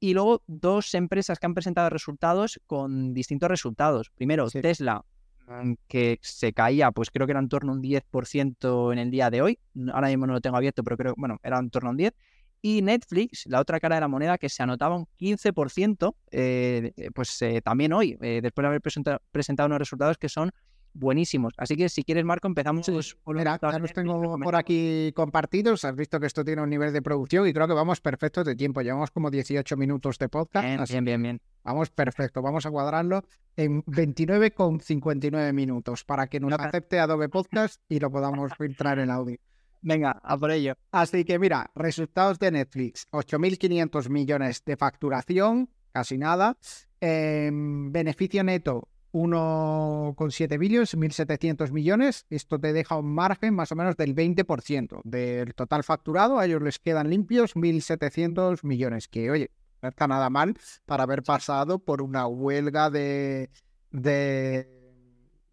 Y 0.00 0.14
luego 0.14 0.42
dos 0.46 0.94
empresas 0.94 1.38
que 1.38 1.46
han 1.46 1.54
presentado 1.54 1.90
resultados 1.90 2.60
con 2.66 3.14
distintos 3.14 3.48
resultados. 3.48 4.10
Primero, 4.10 4.48
Tesla, 4.48 5.04
mm, 5.48 5.72
que 5.88 6.18
se 6.22 6.52
caía, 6.52 6.92
pues 6.92 7.10
creo 7.10 7.26
que 7.26 7.32
era 7.32 7.40
en 7.40 7.48
torno 7.48 7.72
a 7.72 7.74
un 7.74 7.82
10% 7.82 8.92
en 8.92 8.98
el 8.98 9.10
día 9.10 9.30
de 9.30 9.42
hoy. 9.42 9.58
Ahora 9.92 10.08
mismo 10.08 10.26
no 10.26 10.34
lo 10.34 10.40
tengo 10.40 10.56
abierto, 10.56 10.84
pero 10.84 10.96
creo, 10.96 11.14
bueno, 11.16 11.38
era 11.42 11.58
en 11.58 11.70
torno 11.70 11.88
a 11.88 11.92
un 11.92 11.98
10%. 11.98 12.14
Y 12.60 12.82
Netflix, 12.82 13.44
la 13.46 13.60
otra 13.60 13.78
cara 13.80 13.96
de 13.96 14.00
la 14.00 14.08
moneda, 14.08 14.38
que 14.38 14.48
se 14.48 14.62
anotaba 14.62 14.96
un 14.96 15.06
15%, 15.18 16.14
eh, 16.30 16.92
pues 17.14 17.40
eh, 17.42 17.60
también 17.62 17.92
hoy, 17.92 18.18
eh, 18.20 18.40
después 18.42 18.64
de 18.64 18.68
haber 18.68 18.80
presentado 18.80 19.66
unos 19.66 19.78
resultados 19.78 20.18
que 20.18 20.28
son 20.28 20.50
buenísimos. 20.98 21.54
Así 21.56 21.76
que 21.76 21.88
si 21.88 22.02
quieres, 22.02 22.24
Marco, 22.24 22.48
empezamos. 22.48 22.88
Mira, 23.26 23.58
ya 23.60 23.78
los 23.78 23.92
tengo 23.92 24.38
por 24.38 24.56
aquí 24.56 25.12
compartidos. 25.14 25.84
Has 25.84 25.94
visto 25.94 26.18
que 26.20 26.26
esto 26.26 26.44
tiene 26.44 26.62
un 26.62 26.70
nivel 26.70 26.92
de 26.92 27.02
producción 27.02 27.46
y 27.46 27.52
creo 27.52 27.68
que 27.68 27.74
vamos 27.74 28.00
perfectos 28.00 28.44
de 28.44 28.56
tiempo. 28.56 28.82
Llevamos 28.82 29.10
como 29.10 29.30
18 29.30 29.76
minutos 29.76 30.18
de 30.18 30.28
podcast. 30.28 30.90
Bien, 30.90 31.04
bien, 31.04 31.22
bien, 31.22 31.40
Vamos 31.62 31.90
perfecto. 31.90 32.42
Vamos 32.42 32.66
a 32.66 32.70
cuadrarlo 32.70 33.22
en 33.56 33.82
29,59 33.84 35.52
minutos 35.52 36.04
para 36.04 36.26
que 36.26 36.40
nos 36.40 36.52
acepte 36.52 36.98
Adobe 36.98 37.28
Podcast 37.28 37.80
y 37.88 38.00
lo 38.00 38.10
podamos 38.10 38.52
filtrar 38.56 38.98
en 38.98 39.10
audio. 39.10 39.38
Venga, 39.80 40.20
a 40.22 40.36
por 40.36 40.50
ello. 40.50 40.74
Así 40.90 41.24
que 41.24 41.38
mira, 41.38 41.70
resultados 41.74 42.38
de 42.38 42.50
Netflix: 42.50 43.06
8.500 43.12 44.08
millones 44.08 44.64
de 44.64 44.76
facturación, 44.76 45.70
casi 45.92 46.18
nada. 46.18 46.56
Em, 47.00 47.92
beneficio 47.92 48.42
neto 48.42 48.88
1,7 49.12 50.58
billones, 50.58 50.96
1.700 50.96 51.70
millones. 51.72 52.26
Esto 52.28 52.58
te 52.58 52.72
deja 52.72 52.96
un 52.96 53.14
margen 53.14 53.54
más 53.54 53.72
o 53.72 53.76
menos 53.76 53.96
del 53.96 54.14
20% 54.14 55.00
del 55.04 55.54
total 55.54 55.84
facturado. 55.84 56.38
A 56.38 56.46
ellos 56.46 56.62
les 56.62 56.78
quedan 56.78 57.08
limpios 57.08 57.56
1.700 57.56 58.64
millones, 58.64 59.08
que 59.08 59.30
oye, 59.30 59.50
no 59.82 59.88
está 59.88 60.06
nada 60.06 60.28
mal 60.28 60.56
para 60.86 61.04
haber 61.04 61.22
pasado 61.22 61.78
por 61.78 62.02
una 62.02 62.26
huelga 62.26 62.90
de, 62.90 63.50
de, 63.90 64.68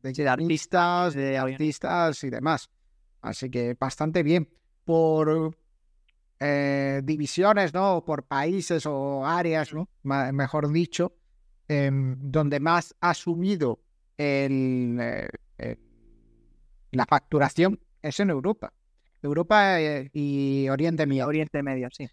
de, 0.01 0.29
artistas, 0.29 1.13
de 1.13 1.37
artistas 1.37 2.23
y 2.23 2.29
demás. 2.29 2.69
Así 3.25 3.49
que 3.49 3.75
bastante 3.79 4.23
bien. 4.23 4.49
Por 4.83 5.57
eh, 6.39 7.01
divisiones, 7.03 7.73
¿no? 7.73 8.03
Por 8.05 8.23
países 8.23 8.85
o 8.85 9.25
áreas, 9.25 9.73
¿no? 9.73 9.89
mejor 10.03 10.71
dicho 10.71 11.13
Em, 11.67 12.15
donde 12.19 12.59
más 12.59 12.95
ha 13.01 13.15
subido 13.15 13.79
eh, 14.19 15.27
la 16.91 17.05
facturación 17.07 17.79
es 18.03 18.19
en 18.19 18.29
Europa. 18.29 18.71
Europa 19.23 19.81
eh, 19.81 20.11
y 20.13 20.69
Oriente 20.69 21.07
Medio. 21.07 21.25
Oriente 21.25 21.63
Medio, 21.63 21.89
sí. 21.91 22.07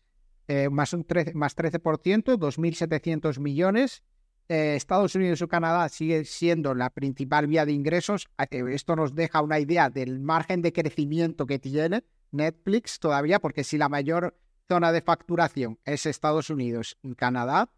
Más, 0.70 0.92
un 0.92 1.04
13, 1.04 1.32
más 1.32 1.56
13%, 1.56 2.36
2.700 2.36 3.38
millones. 3.38 4.02
Estados 4.48 5.14
Unidos 5.14 5.40
o 5.40 5.48
Canadá 5.48 5.88
sigue 5.88 6.24
siendo 6.24 6.74
la 6.74 6.90
principal 6.90 7.46
vía 7.46 7.64
de 7.64 7.72
ingresos. 7.72 8.28
Esto 8.50 8.96
nos 8.96 9.14
deja 9.14 9.40
una 9.40 9.58
idea 9.58 9.88
del 9.88 10.20
margen 10.20 10.60
de 10.62 10.72
crecimiento 10.72 11.46
que 11.46 11.58
tiene 11.58 12.04
Netflix 12.32 12.98
todavía, 12.98 13.38
porque 13.38 13.64
si 13.64 13.78
la 13.78 13.88
mayor 13.88 14.36
zona 14.68 14.92
de 14.92 15.02
facturación 15.02 15.78
es 15.84 16.06
Estados 16.06 16.50
Unidos 16.50 16.98
y 17.02 17.14
Canadá, 17.14 17.70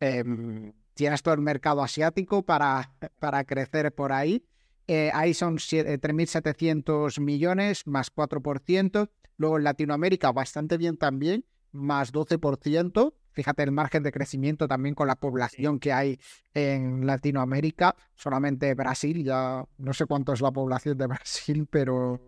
em, 0.00 0.72
tienes 0.94 1.22
todo 1.22 1.34
el 1.34 1.40
mercado 1.40 1.82
asiático 1.82 2.42
para, 2.42 2.92
para 3.20 3.44
crecer 3.44 3.94
por 3.94 4.12
ahí. 4.12 4.44
Eh, 4.86 5.10
ahí 5.12 5.34
son 5.34 5.58
3.700 5.58 7.20
millones 7.20 7.86
más 7.86 8.10
4%. 8.10 9.10
Luego 9.36 9.58
en 9.58 9.64
Latinoamérica 9.64 10.32
bastante 10.32 10.78
bien 10.78 10.96
también, 10.96 11.44
más 11.72 12.12
12%. 12.12 13.14
Fíjate 13.32 13.62
el 13.62 13.72
margen 13.72 14.02
de 14.02 14.10
crecimiento 14.10 14.66
también 14.66 14.94
con 14.94 15.06
la 15.06 15.16
población 15.16 15.78
que 15.78 15.92
hay 15.92 16.18
en 16.54 17.06
Latinoamérica. 17.06 17.94
Solamente 18.14 18.74
Brasil, 18.74 19.22
ya 19.22 19.64
no 19.78 19.92
sé 19.92 20.06
cuánto 20.06 20.32
es 20.32 20.40
la 20.40 20.50
población 20.50 20.98
de 20.98 21.06
Brasil, 21.08 21.66
pero 21.70 22.20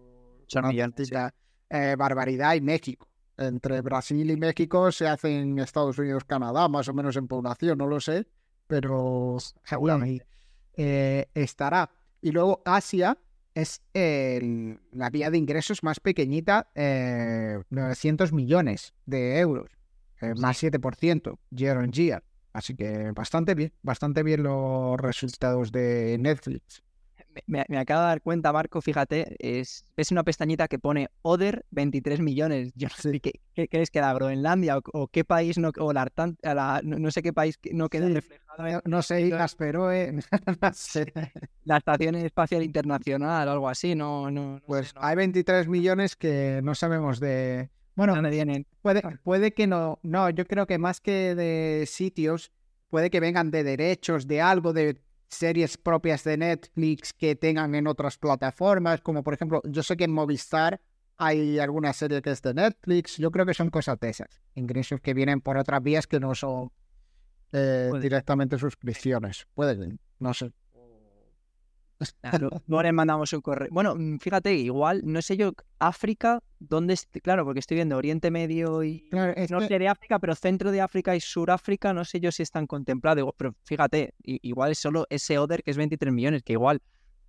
auténtica, 0.54 1.34
eh, 1.68 1.96
barbaridad. 1.98 2.54
Y 2.54 2.60
México. 2.60 3.08
Entre 3.36 3.80
Brasil 3.80 4.30
y 4.30 4.36
México 4.36 4.92
se 4.92 5.08
hacen 5.08 5.58
Estados 5.58 5.98
Unidos, 5.98 6.24
Canadá, 6.24 6.68
más 6.68 6.88
o 6.88 6.92
menos 6.92 7.16
en 7.16 7.26
población, 7.26 7.78
no 7.78 7.86
lo 7.86 7.98
sé, 7.98 8.26
pero 8.66 9.38
seguramente 9.64 10.26
eh, 10.76 11.26
estará. 11.32 11.90
Y 12.20 12.32
luego 12.32 12.60
Asia 12.66 13.16
es 13.54 13.82
el- 13.94 14.80
la 14.92 15.10
vía 15.10 15.30
de 15.30 15.38
ingresos 15.38 15.82
más 15.82 16.00
pequeñita, 16.00 16.70
eh, 16.74 17.58
900 17.70 18.32
millones 18.32 18.94
de 19.06 19.38
euros, 19.38 19.70
eh, 20.20 20.34
más 20.36 20.56
7% 20.58 21.38
year 21.50 21.76
on 21.76 21.92
year. 21.92 22.22
Así 22.52 22.74
que 22.74 23.12
bastante 23.12 23.54
bien, 23.54 23.72
bastante 23.82 24.22
bien 24.22 24.42
los 24.42 24.98
resultados 25.00 25.70
de 25.72 26.16
Netflix. 26.18 26.82
Me, 27.46 27.60
acabo 27.78 28.00
de 28.02 28.06
dar 28.08 28.22
cuenta, 28.22 28.52
Marco, 28.52 28.80
fíjate, 28.80 29.36
es, 29.38 29.84
es 29.96 30.10
una 30.12 30.22
pestañita 30.24 30.68
que 30.68 30.78
pone 30.78 31.08
Other 31.22 31.64
23 31.70 32.20
millones. 32.20 32.72
Yo 32.74 32.88
no 32.88 32.94
sé 32.96 33.20
qué, 33.20 33.40
qué 33.54 33.68
crees 33.68 33.90
que 33.90 34.00
da 34.00 34.12
Groenlandia 34.12 34.78
o, 34.78 34.82
o 34.92 35.08
qué 35.08 35.24
país 35.24 35.58
no, 35.58 35.70
o 35.78 35.92
la, 35.92 36.80
no, 36.82 36.98
no 36.98 37.10
sé 37.10 37.22
qué 37.22 37.32
país 37.32 37.58
no 37.72 37.88
queda 37.88 38.06
Sí. 38.08 38.14
reflejado 38.14 38.82
No, 38.84 39.02
sé, 39.02 39.22
Igas, 39.22 39.54
pero 39.54 39.92
eh, 39.92 40.12
no 40.12 40.20
sé. 40.72 41.12
la 41.64 41.78
Estación 41.78 42.14
Espacial 42.16 42.62
Internacional 42.62 43.48
o 43.48 43.52
algo 43.52 43.68
así, 43.68 43.94
no, 43.94 44.30
no, 44.30 44.60
pues 44.66 44.88
sé, 44.88 44.94
hay 44.96 45.16
23 45.16 45.68
millones 45.68 46.16
que 46.16 46.60
no 46.62 46.74
sabemos 46.74 47.20
de... 47.20 47.70
Bueno, 47.94 48.14
¿dónde 48.14 48.30
vienen? 48.30 48.66
Puede, 48.82 49.02
puede 49.22 49.52
que 49.52 49.66
no, 49.66 49.98
no, 50.02 50.30
yo 50.30 50.46
creo 50.46 50.66
que 50.66 50.78
más 50.78 51.00
que 51.00 51.34
de 51.34 51.84
sitios, 51.86 52.50
puede 52.88 53.10
que 53.10 53.20
vengan 53.20 53.50
de 53.50 53.62
derechos, 53.62 54.26
de 54.26 54.40
algo, 54.40 54.72
de 54.72 54.96
series 55.30 55.78
propias 55.78 56.24
de 56.24 56.36
Netflix 56.36 57.12
que 57.12 57.36
tengan 57.36 57.74
en 57.74 57.86
otras 57.86 58.18
plataformas, 58.18 59.00
como 59.00 59.22
por 59.22 59.34
ejemplo, 59.34 59.62
yo 59.64 59.82
sé 59.82 59.96
que 59.96 60.04
en 60.04 60.12
Movistar 60.12 60.80
hay 61.16 61.58
alguna 61.58 61.92
serie 61.92 62.22
que 62.22 62.30
es 62.30 62.42
de 62.42 62.54
Netflix, 62.54 63.16
yo 63.16 63.30
creo 63.30 63.46
que 63.46 63.54
son 63.54 63.70
cosas 63.70 63.98
de 64.00 64.10
esas, 64.10 64.40
ingresos 64.54 65.00
que 65.00 65.14
vienen 65.14 65.40
por 65.40 65.56
otras 65.56 65.82
vías 65.82 66.06
que 66.06 66.18
no 66.18 66.34
son 66.34 66.72
eh, 67.52 67.90
directamente 68.00 68.58
suscripciones, 68.58 69.46
puede 69.54 69.76
que, 69.76 69.96
no 70.18 70.34
sé. 70.34 70.52
Nah, 72.22 72.82
les 72.82 72.92
mandamos 72.94 73.32
un 73.32 73.40
correo. 73.40 73.68
Bueno, 73.70 73.94
mm, 73.94 74.18
fíjate, 74.18 74.54
igual, 74.54 75.02
no 75.04 75.20
sé 75.22 75.36
yo, 75.36 75.52
África, 75.78 76.40
¿dónde? 76.58 76.98
Claro, 77.22 77.44
porque 77.44 77.60
estoy 77.60 77.76
viendo 77.76 77.96
Oriente 77.96 78.30
Medio 78.30 78.82
y 78.82 79.08
Claro, 79.10 79.32
es 79.36 79.48
que- 79.48 79.54
norte 79.54 79.78
de 79.78 79.88
África, 79.88 80.18
pero 80.18 80.34
centro 80.34 80.70
de 80.70 80.80
África 80.80 81.14
y 81.14 81.20
Suráfrica, 81.20 81.92
no 81.92 82.04
sé 82.04 82.20
yo 82.20 82.32
si 82.32 82.42
están 82.42 82.66
contemplados. 82.66 83.30
Pero 83.36 83.54
fíjate, 83.64 84.14
igual 84.22 84.72
es 84.72 84.78
solo 84.78 85.06
ese 85.10 85.38
ODER 85.38 85.62
que 85.62 85.70
es 85.70 85.76
23 85.76 86.12
millones, 86.12 86.42
que 86.42 86.54
igual, 86.54 86.80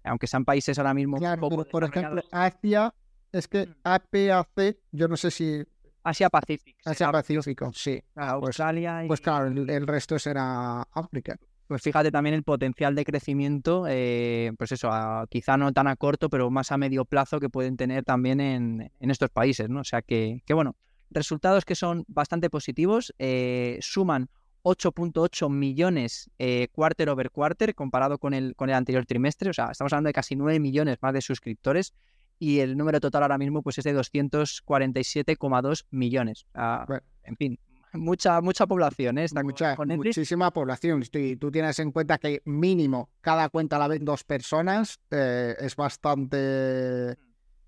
aunque 0.04 0.28
sean 0.28 0.46
países 0.46 0.78
ahora 0.80 0.94
mismo 0.94 1.18
claro, 1.18 1.42
poco 1.42 1.58
pero, 1.58 1.70
por 1.70 1.84
ejemplo, 1.84 2.22
Asia, 2.32 2.94
es 3.32 3.48
que 3.48 3.68
Mm. 3.68 3.76
APAC, 3.84 4.78
yo 4.92 5.08
no 5.08 5.16
sé 5.18 5.32
si 5.32 5.64
Asia 6.04 6.30
Pacífico, 6.30 6.80
Asia 6.86 7.12
Pacífico, 7.12 7.72
sí. 7.74 8.02
Australia 8.16 9.06
y... 9.06 9.08
Pues 9.08 9.22
claro, 9.22 9.48
el, 9.48 9.70
el 9.70 9.86
resto 9.86 10.18
será 10.18 10.82
África. 10.92 11.38
Pues 11.72 11.84
fíjate 11.84 12.12
también 12.12 12.34
el 12.36 12.44
potencial 12.44 12.96
de 12.96 13.06
crecimiento, 13.06 13.86
eh, 13.88 14.52
pues 14.58 14.74
eso, 14.74 14.90
a- 14.92 15.26
quizá 15.30 15.56
no 15.56 15.72
tan 15.72 15.88
a 15.88 15.96
corto, 15.96 16.30
pero 16.30 16.50
más 16.52 16.70
a 16.74 16.78
medio 16.78 17.06
plazo 17.06 17.40
que 17.40 17.48
pueden 17.48 17.78
tener 17.78 18.04
también 18.04 18.42
en, 18.42 18.92
en 19.00 19.10
estos 19.10 19.30
países, 19.30 19.70
¿no? 19.70 19.80
O 19.80 19.84
sea 19.86 20.02
que, 20.02 20.44
que 20.46 20.54
bueno, 20.54 20.76
resultados 21.12 21.64
que 21.64 21.76
son 21.76 22.04
bastante 22.10 22.50
positivos, 22.50 23.14
eh, 23.20 23.78
suman 23.80 24.28
8.8 24.64 25.50
millones 25.50 26.30
eh, 26.40 26.68
quarter 26.74 27.08
over 27.08 27.32
quarter 27.32 27.74
comparado 27.74 28.18
con 28.18 28.34
el, 28.34 28.54
con 28.58 28.68
el 28.68 28.76
anterior 28.76 29.06
trimestre, 29.06 29.50
o 29.52 29.54
sea, 29.54 29.70
estamos 29.72 29.94
hablando 29.94 30.10
de 30.10 30.14
casi 30.14 30.36
9 30.36 30.60
millones 30.60 30.98
más 31.02 31.14
de 31.14 31.22
suscriptores 31.22 31.94
y 32.38 32.60
el 32.60 32.76
número 32.76 33.00
total 33.00 33.24
ahora 33.24 33.38
mismo 33.38 33.64
pues 33.64 33.78
es 33.78 33.86
de 33.86 33.94
247,2 33.94 35.86
millones. 35.90 36.46
Bueno. 36.54 37.02
En 37.24 37.38
fin, 37.38 37.58
mucha, 37.94 38.42
mucha 38.42 38.68
población, 38.68 39.18
¿eh? 39.18 39.26
Mucha, 39.44 39.76
con 39.76 39.90
muchísima 39.90 40.52
población. 40.52 41.04
Si 41.04 41.36
tú 41.36 41.52
tienes 41.52 41.80
en 41.80 41.92
cuenta 41.92 42.18
que 42.18 42.42
mínimo 42.46 43.10
cada 43.22 43.50
cuenta 43.50 43.78
la 43.78 43.88
ven 43.88 44.06
dos 44.06 44.24
personas, 44.24 45.00
eh, 45.12 45.56
es 45.60 45.76
bastante 45.76 47.12
eh, 47.12 47.16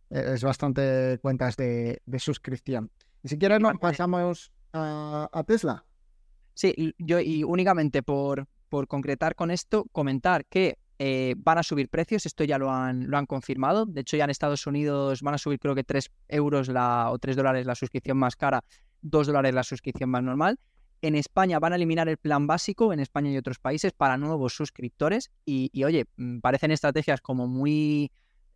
es 0.09 0.43
bastante 0.43 1.19
cuentas 1.21 1.55
de, 1.57 2.01
de 2.05 2.19
suscripción. 2.19 2.91
Y 3.23 3.29
si 3.29 3.37
quieres, 3.37 3.59
nos 3.59 3.77
pasamos 3.79 4.51
a, 4.73 5.29
a 5.31 5.43
Tesla. 5.43 5.85
Sí, 6.53 6.93
yo 6.97 7.19
y 7.19 7.43
únicamente 7.43 8.03
por, 8.03 8.47
por 8.69 8.87
concretar 8.87 9.35
con 9.35 9.49
esto, 9.49 9.85
comentar 9.91 10.45
que 10.45 10.77
eh, 10.99 11.33
van 11.37 11.57
a 11.57 11.63
subir 11.63 11.89
precios, 11.89 12.25
esto 12.25 12.43
ya 12.43 12.57
lo 12.57 12.71
han, 12.71 13.09
lo 13.09 13.17
han 13.17 13.25
confirmado. 13.25 13.85
De 13.85 14.01
hecho, 14.01 14.15
ya 14.15 14.25
en 14.25 14.29
Estados 14.29 14.67
Unidos 14.67 15.21
van 15.21 15.33
a 15.33 15.37
subir 15.37 15.59
creo 15.59 15.75
que 15.75 15.83
3 15.83 16.09
euros 16.27 16.69
la, 16.69 17.09
o 17.11 17.17
3 17.17 17.35
dólares 17.35 17.65
la 17.65 17.75
suscripción 17.75 18.17
más 18.17 18.35
cara, 18.35 18.63
2 19.03 19.27
dólares 19.27 19.53
la 19.53 19.63
suscripción 19.63 20.09
más 20.09 20.23
normal. 20.23 20.59
En 21.01 21.15
España 21.15 21.59
van 21.59 21.73
a 21.73 21.75
eliminar 21.75 22.07
el 22.07 22.17
plan 22.17 22.47
básico, 22.47 22.93
en 22.93 22.99
España 22.99 23.29
y 23.29 23.37
otros 23.37 23.59
países, 23.59 23.91
para 23.91 24.17
nuevos 24.17 24.55
suscriptores. 24.55 25.31
Y, 25.45 25.83
oye, 25.83 26.05
mm, 26.15 26.39
parecen 26.39 26.71
estrategias 26.71 27.19
como 27.19 27.47
muy, 27.47 28.09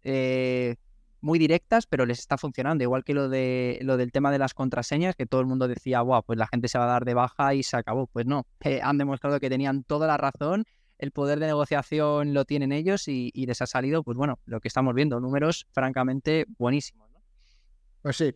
eh, 0.04 0.78
muy 1.20 1.40
directas, 1.40 1.88
pero 1.88 2.06
les 2.06 2.20
está 2.20 2.38
funcionando. 2.38 2.84
Igual 2.84 3.04
que 3.04 3.14
lo, 3.14 3.28
de, 3.28 3.80
lo 3.82 3.98
del 3.98 4.14
tema 4.14 4.32
de 4.32 4.40
las 4.40 4.54
contraseñas, 4.54 5.16
que 5.16 5.26
todo 5.26 5.42
el 5.42 5.48
mundo 5.48 5.68
decía, 5.68 6.00
guau, 6.00 6.24
pues 6.24 6.40
la 6.40 6.48
gente 6.48 6.70
se 6.70 6.78
va 6.78 6.86
a 6.86 6.88
dar 6.88 7.04
de 7.04 7.14
baja 7.14 7.54
y 7.54 7.64
se 7.64 7.76
acabó. 7.76 8.08
Pues 8.08 8.26
no, 8.26 8.48
eh, 8.62 8.80
han 8.82 8.98
demostrado 8.98 9.40
que 9.42 9.50
tenían 9.50 9.84
toda 9.84 10.08
la 10.08 10.16
razón. 10.16 10.64
El 11.00 11.12
poder 11.12 11.40
de 11.40 11.48
negociación 11.48 12.34
lo 12.34 12.46
tienen 12.46 12.72
ellos 12.72 13.08
y, 13.08 13.32
les 13.36 13.62
ha 13.62 13.68
salido, 13.68 14.04
pues 14.04 14.18
bueno, 14.18 14.40
lo 14.46 14.60
que 14.62 14.68
estamos 14.68 14.96
viendo, 14.96 15.20
números 15.20 15.68
francamente 15.72 16.46
buenísimos. 16.58 17.08
Pues 18.02 18.16
sí. 18.16 18.34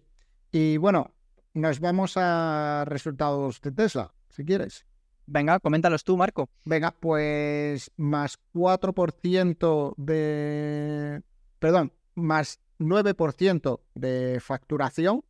Y 0.51 0.77
bueno, 0.77 1.11
nos 1.53 1.79
vamos 1.79 2.13
a 2.15 2.85
resultados 2.87 3.61
de 3.61 3.71
Tesla, 3.71 4.13
si 4.29 4.45
quieres. 4.45 4.85
Venga, 5.25 5.59
coméntalos 5.59 6.03
tú, 6.03 6.17
Marco. 6.17 6.49
Venga, 6.65 6.91
pues 6.91 7.91
más 7.97 8.37
4% 8.53 9.93
de... 9.97 11.21
Perdón, 11.59 11.93
más 12.15 12.59
9% 12.79 13.79
de 13.95 14.39
facturación. 14.41 15.23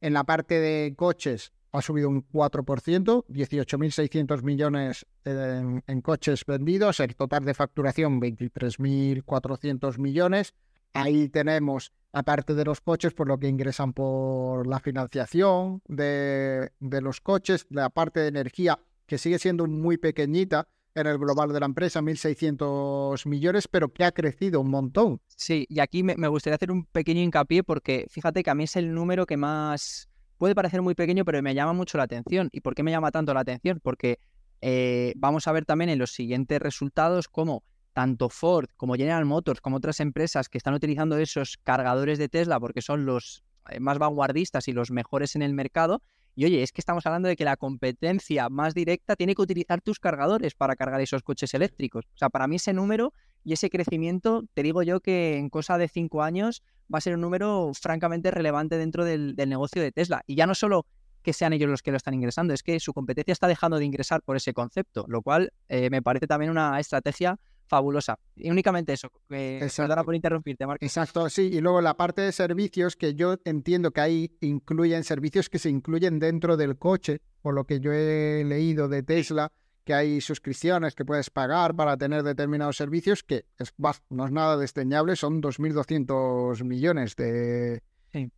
En 0.00 0.12
la 0.12 0.24
parte 0.24 0.60
de 0.60 0.94
coches 0.94 1.52
ha 1.72 1.80
subido 1.80 2.08
un 2.08 2.26
4%, 2.28 3.24
18.600 3.28 4.42
millones 4.42 5.06
en, 5.24 5.82
en 5.86 6.00
coches 6.00 6.44
vendidos. 6.44 7.00
El 7.00 7.16
total 7.16 7.44
de 7.44 7.54
facturación, 7.54 8.20
23.400 8.20 9.98
millones. 9.98 10.54
Ahí 10.92 11.28
tenemos, 11.28 11.92
aparte 12.16 12.54
de 12.54 12.64
los 12.64 12.80
coches, 12.80 13.12
por 13.12 13.28
lo 13.28 13.38
que 13.38 13.46
ingresan 13.46 13.92
por 13.92 14.66
la 14.66 14.80
financiación 14.80 15.82
de, 15.86 16.70
los 16.80 17.20
coches, 17.20 17.66
la 17.68 17.90
parte 17.90 18.20
de 18.20 18.28
energía, 18.28 18.78
que 19.04 19.18
sigue 19.18 19.38
siendo 19.38 19.66
muy 19.66 19.98
pequeñita 19.98 20.66
en 20.94 21.08
el 21.08 21.18
global 21.18 21.52
de 21.52 21.60
la 21.60 21.66
empresa, 21.66 22.00
1.600 22.00 23.26
millones, 23.26 23.68
pero 23.68 23.92
que 23.92 24.02
ha 24.02 24.12
crecido 24.12 24.62
un 24.62 24.70
montón. 24.70 25.20
Sí, 25.36 25.66
y 25.68 25.80
aquí 25.80 26.02
me, 26.02 26.16
me 26.16 26.28
gustaría 26.28 26.54
hacer 26.54 26.72
un 26.72 26.86
pequeño 26.86 27.20
hincapié 27.20 27.62
porque 27.62 28.06
fíjate 28.08 28.42
que 28.42 28.48
a 28.48 28.54
mí 28.54 28.64
es 28.64 28.76
el 28.76 28.94
número 28.94 29.26
que 29.26 29.36
más 29.36 30.08
puede 30.38 30.54
parecer 30.54 30.80
muy 30.80 30.94
pequeño, 30.94 31.26
pero 31.26 31.42
me 31.42 31.54
llama 31.54 31.74
mucho 31.74 31.98
la 31.98 32.04
atención. 32.04 32.48
¿Y 32.50 32.62
por 32.62 32.74
qué 32.74 32.82
me 32.82 32.92
llama 32.92 33.10
tanto 33.10 33.34
la 33.34 33.40
atención? 33.40 33.78
Porque 33.82 34.20
eh, 34.62 35.12
vamos 35.16 35.46
a 35.48 35.52
ver 35.52 35.66
también 35.66 35.90
en 35.90 35.98
los 35.98 36.12
siguientes 36.12 36.60
resultados 36.60 37.28
cómo 37.28 37.62
tanto 37.96 38.28
Ford 38.28 38.68
como 38.76 38.94
General 38.94 39.24
Motors, 39.24 39.62
como 39.62 39.78
otras 39.78 40.00
empresas 40.00 40.50
que 40.50 40.58
están 40.58 40.74
utilizando 40.74 41.16
esos 41.16 41.56
cargadores 41.56 42.18
de 42.18 42.28
Tesla 42.28 42.60
porque 42.60 42.82
son 42.82 43.06
los 43.06 43.42
eh, 43.70 43.80
más 43.80 43.98
vanguardistas 43.98 44.68
y 44.68 44.74
los 44.74 44.90
mejores 44.90 45.34
en 45.34 45.40
el 45.40 45.54
mercado. 45.54 46.02
Y 46.34 46.44
oye, 46.44 46.62
es 46.62 46.72
que 46.72 46.82
estamos 46.82 47.06
hablando 47.06 47.26
de 47.26 47.36
que 47.36 47.46
la 47.46 47.56
competencia 47.56 48.50
más 48.50 48.74
directa 48.74 49.16
tiene 49.16 49.34
que 49.34 49.40
utilizar 49.40 49.80
tus 49.80 49.98
cargadores 49.98 50.54
para 50.54 50.76
cargar 50.76 51.00
esos 51.00 51.22
coches 51.22 51.54
eléctricos. 51.54 52.04
O 52.14 52.18
sea, 52.18 52.28
para 52.28 52.46
mí 52.46 52.56
ese 52.56 52.74
número 52.74 53.14
y 53.44 53.54
ese 53.54 53.70
crecimiento, 53.70 54.44
te 54.52 54.62
digo 54.62 54.82
yo 54.82 55.00
que 55.00 55.38
en 55.38 55.48
cosa 55.48 55.78
de 55.78 55.88
cinco 55.88 56.22
años 56.22 56.62
va 56.94 56.98
a 56.98 57.00
ser 57.00 57.14
un 57.14 57.22
número 57.22 57.72
francamente 57.72 58.30
relevante 58.30 58.76
dentro 58.76 59.06
del, 59.06 59.36
negocio 59.36 59.80
de 59.80 59.90
Tesla. 59.90 60.22
Y 60.26 60.34
ya 60.34 60.46
no 60.46 60.54
solo 60.54 60.84
que 61.22 61.32
sean 61.32 61.54
ellos 61.54 61.70
los 61.70 61.80
que 61.80 61.92
lo 61.92 61.96
están 61.96 62.12
ingresando, 62.12 62.52
es 62.52 62.62
que 62.62 62.78
su 62.78 62.92
competencia 62.92 63.32
está 63.32 63.48
dejando 63.48 63.78
de 63.78 63.86
ingresar 63.86 64.20
por 64.20 64.36
ese 64.36 64.52
concepto, 64.52 65.06
lo 65.08 65.22
cual 65.22 65.54
eh, 65.70 65.88
me 65.88 66.02
parece 66.02 66.26
también 66.26 66.50
una 66.50 66.78
estrategia 66.78 67.38
fabulosa. 67.66 68.18
Y 68.34 68.50
únicamente 68.50 68.92
eso. 68.92 69.10
Eh, 69.30 69.68
perdona 69.76 70.04
por 70.04 70.14
interrumpirte, 70.14 70.66
Marco. 70.66 70.84
Exacto, 70.84 71.28
sí. 71.28 71.50
Y 71.52 71.60
luego 71.60 71.80
la 71.80 71.96
parte 71.96 72.22
de 72.22 72.32
servicios, 72.32 72.96
que 72.96 73.14
yo 73.14 73.36
entiendo 73.44 73.90
que 73.90 74.00
ahí 74.00 74.36
incluyen 74.40 75.04
servicios 75.04 75.48
que 75.48 75.58
se 75.58 75.70
incluyen 75.70 76.18
dentro 76.18 76.56
del 76.56 76.78
coche, 76.78 77.20
por 77.42 77.54
lo 77.54 77.64
que 77.64 77.80
yo 77.80 77.92
he 77.92 78.44
leído 78.44 78.88
de 78.88 79.02
Tesla, 79.02 79.52
que 79.84 79.94
hay 79.94 80.20
suscripciones 80.20 80.94
que 80.94 81.04
puedes 81.04 81.30
pagar 81.30 81.76
para 81.76 81.96
tener 81.96 82.24
determinados 82.24 82.76
servicios, 82.76 83.22
que 83.22 83.46
es, 83.56 83.72
no 84.10 84.26
es 84.26 84.32
nada 84.32 84.56
desdeñable, 84.56 85.14
son 85.14 85.40
2.200 85.40 86.64
millones 86.64 87.14
de 87.14 87.82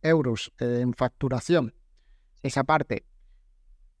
euros 0.01 0.51
en 0.59 0.93
facturación. 0.93 1.73
Esa 2.43 2.63
parte. 2.63 3.03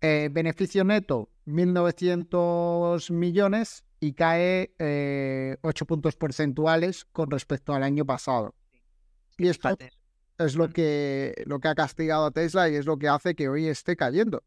Eh, 0.01 0.29
beneficio 0.31 0.83
neto, 0.83 1.29
1.900 1.45 3.11
millones 3.11 3.83
y 3.99 4.13
cae 4.13 4.71
8 4.71 4.79
eh, 4.79 5.85
puntos 5.87 6.15
porcentuales 6.15 7.05
con 7.11 7.29
respecto 7.31 7.73
al 7.73 7.83
año 7.83 8.05
pasado. 8.05 8.55
Y 9.37 9.47
esto 9.47 9.69
es 10.37 10.55
lo 10.55 10.69
que, 10.69 11.33
lo 11.45 11.59
que 11.59 11.67
ha 11.67 11.75
castigado 11.75 12.25
a 12.25 12.31
Tesla 12.31 12.69
y 12.69 12.75
es 12.75 12.85
lo 12.85 12.97
que 12.97 13.07
hace 13.07 13.35
que 13.35 13.49
hoy 13.49 13.67
esté 13.67 13.95
cayendo. 13.95 14.43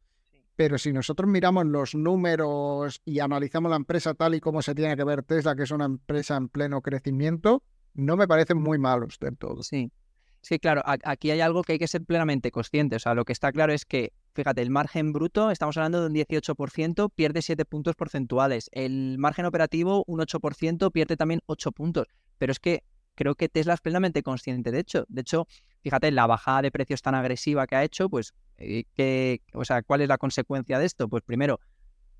Pero 0.57 0.79
si 0.79 0.93
nosotros 0.93 1.29
miramos 1.31 1.67
los 1.67 1.95
números 1.95 3.01
y 3.05 3.21
analizamos 3.21 3.71
la 3.71 3.77
empresa 3.77 4.15
tal 4.15 4.35
y 4.35 4.41
como 4.41 4.61
se 4.61 4.75
tiene 4.75 4.97
que 4.97 5.05
ver 5.05 5.23
Tesla, 5.23 5.57
que 5.57 5.63
es 5.63 5.71
una 5.71 5.87
empresa 5.87 6.37
en 6.37 6.49
pleno 6.49 6.83
crecimiento, 6.83 7.63
no 7.95 8.17
me 8.17 8.29
parecen 8.29 8.59
muy 8.59 8.79
malos 8.79 9.19
del 9.19 9.37
todo. 9.37 9.63
Sí. 9.63 9.91
Sí, 10.43 10.59
claro, 10.59 10.83
aquí 10.85 11.31
hay 11.31 11.41
algo 11.41 11.63
que 11.63 11.75
hay 11.75 11.79
que 11.79 11.87
ser 11.87 12.05
plenamente 12.05 12.51
consciente. 12.51 12.97
O 12.97 12.99
sea, 12.99 13.15
lo 13.15 13.25
que 13.25 13.33
está 13.33 13.53
claro 13.53 13.73
es 13.73 13.87
que, 13.87 14.13
fíjate, 14.35 14.63
el 14.63 14.71
margen 14.71 15.13
bruto, 15.13 15.51
estamos 15.51 15.77
hablando 15.77 16.01
de 16.01 16.07
un 16.07 16.15
18%, 16.15 17.11
pierde 17.15 17.43
7 17.43 17.65
puntos 17.65 17.95
porcentuales. 17.97 18.69
El 18.73 19.19
margen 19.19 19.45
operativo, 19.45 20.05
un 20.07 20.21
8%, 20.21 20.91
pierde 20.91 21.17
también 21.17 21.41
8 21.47 21.73
puntos. 21.73 22.07
Pero 22.39 22.53
es 22.53 22.59
que 22.59 22.85
creo 23.15 23.35
que 23.35 23.49
Tesla 23.49 23.75
es 23.75 23.81
plenamente 23.81 24.23
consciente 24.23 24.71
de 24.71 24.81
hecho. 24.81 25.05
De 25.09 25.21
hecho, 25.21 25.47
fíjate, 25.83 26.11
la 26.11 26.27
bajada 26.27 26.63
de 26.63 26.71
precios 26.71 27.03
tan 27.03 27.15
agresiva 27.15 27.67
que 27.67 27.77
ha 27.77 27.85
hecho, 27.85 28.09
pues, 28.09 28.35
eh, 28.59 29.39
o 29.53 29.65
sea, 29.65 29.83
¿cuál 29.83 30.01
es 30.01 30.09
la 30.09 30.19
consecuencia 30.19 30.79
de 30.79 30.87
esto? 30.87 31.09
Pues 31.09 31.23
primero, 31.23 31.61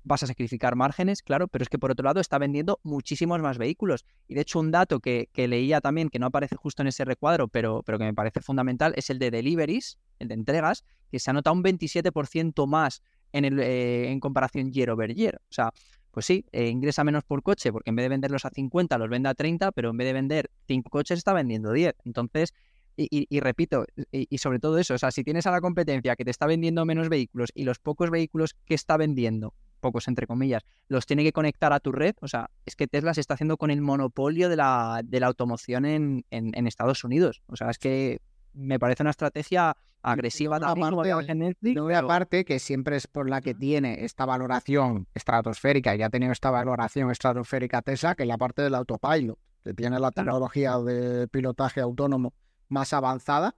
vas 0.03 0.23
a 0.23 0.27
sacrificar 0.27 0.75
márgenes, 0.75 1.21
claro, 1.21 1.47
pero 1.47 1.63
es 1.63 1.69
que 1.69 1.79
por 1.79 1.91
otro 1.91 2.03
lado 2.03 2.19
está 2.19 2.37
vendiendo 2.37 2.79
muchísimos 2.83 3.41
más 3.41 3.57
vehículos. 3.57 4.05
Y 4.27 4.35
de 4.35 4.41
hecho 4.41 4.59
un 4.59 4.71
dato 4.71 4.99
que, 4.99 5.29
leía 5.35 5.81
también, 5.81 6.09
que 6.09 6.19
no 6.19 6.27
aparece 6.27 6.55
justo 6.55 6.81
en 6.81 6.89
ese 6.89 7.05
recuadro, 7.05 7.47
pero, 7.47 7.83
pero 7.83 7.97
que 7.97 8.05
me 8.05 8.13
parece 8.13 8.41
fundamental, 8.41 8.93
es 8.97 9.09
el 9.09 9.19
de 9.19 9.31
deliveries, 9.31 9.97
el 10.19 10.27
de 10.27 10.35
entregas, 10.35 10.83
que 11.13 11.19
se 11.19 11.29
anota 11.29 11.51
un 11.51 11.63
27% 11.63 12.65
más 12.65 13.03
en, 13.33 13.45
el, 13.45 13.59
eh, 13.59 14.09
en 14.09 14.19
comparación 14.19 14.71
year 14.71 14.89
over 14.89 15.13
year. 15.13 15.35
O 15.43 15.53
sea, 15.53 15.71
pues 16.09 16.25
sí, 16.25 16.43
eh, 16.51 16.69
ingresa 16.69 17.03
menos 17.03 17.23
por 17.23 17.43
coche, 17.43 17.71
porque 17.71 17.91
en 17.91 17.95
vez 17.95 18.05
de 18.05 18.09
venderlos 18.09 18.45
a 18.45 18.49
50 18.49 18.97
los 18.97 19.09
vende 19.09 19.29
a 19.29 19.35
30, 19.35 19.71
pero 19.73 19.91
en 19.91 19.97
vez 19.97 20.07
de 20.07 20.13
vender 20.13 20.49
5 20.67 20.89
coches 20.89 21.19
está 21.19 21.31
vendiendo 21.33 21.71
10. 21.71 21.93
Entonces, 22.05 22.55
y, 22.97 23.39
repito, 23.41 23.85
y, 24.11 24.37
sobre 24.39 24.57
todo 24.57 24.79
eso, 24.79 24.95
o 24.95 24.97
sea, 24.97 25.11
si 25.11 25.23
tienes 25.23 25.45
a 25.45 25.51
la 25.51 25.61
competencia 25.61 26.15
que 26.15 26.25
te 26.25 26.31
está 26.31 26.47
vendiendo 26.47 26.83
menos 26.83 27.09
vehículos 27.09 27.51
y 27.53 27.63
los 27.63 27.77
pocos 27.77 28.09
vehículos 28.09 28.55
que 28.65 28.73
está 28.73 28.97
vendiendo 28.97 29.53
pocos 29.81 30.07
entre 30.07 30.25
comillas, 30.25 30.63
los 30.87 31.05
tiene 31.05 31.23
que 31.23 31.31
conectar 31.31 31.73
a 31.73 31.79
tu 31.79 31.91
red. 31.91 32.15
O 32.21 32.27
sea, 32.27 32.49
es 32.65 32.75
que 32.75 32.87
Tesla 32.87 33.13
se 33.13 33.21
está 33.21 33.35
haciendo 33.35 33.57
con 33.57 33.69
el 33.69 33.81
monopolio 33.81 34.49
de 34.49 34.55
la, 34.55 35.01
de 35.03 35.19
la 35.19 35.27
automoción 35.27 35.85
en, 35.85 36.25
en, 36.31 36.67
Estados 36.67 37.03
Unidos. 37.03 37.43
O 37.47 37.55
sea, 37.55 37.69
es 37.69 37.77
que 37.77 38.19
me 38.53 38.79
parece 38.79 39.03
una 39.03 39.11
estrategia 39.11 39.75
agresiva 40.01 40.59
también. 40.59 41.55
no, 41.61 41.89
aparte 41.95 42.45
que 42.45 42.59
siempre 42.59 42.97
es 42.97 43.07
por 43.07 43.29
la 43.29 43.41
que 43.41 43.53
tiene 43.53 44.03
esta 44.03 44.25
valoración 44.25 45.07
estratosférica, 45.13 45.95
y 45.95 46.01
ha 46.01 46.09
tenido 46.09 46.31
esta 46.31 46.51
valoración 46.51 47.09
estratosférica 47.09 47.81
Tesla, 47.81 48.15
que 48.15 48.23
es 48.23 48.29
la 48.29 48.37
parte 48.37 48.61
del 48.61 48.75
autopilot, 48.75 49.37
que 49.63 49.73
tiene 49.73 49.99
la 49.99 50.11
tecnología 50.11 50.77
de 50.77 51.27
pilotaje 51.29 51.79
autónomo 51.81 52.33
más 52.67 52.93
avanzada 52.93 53.55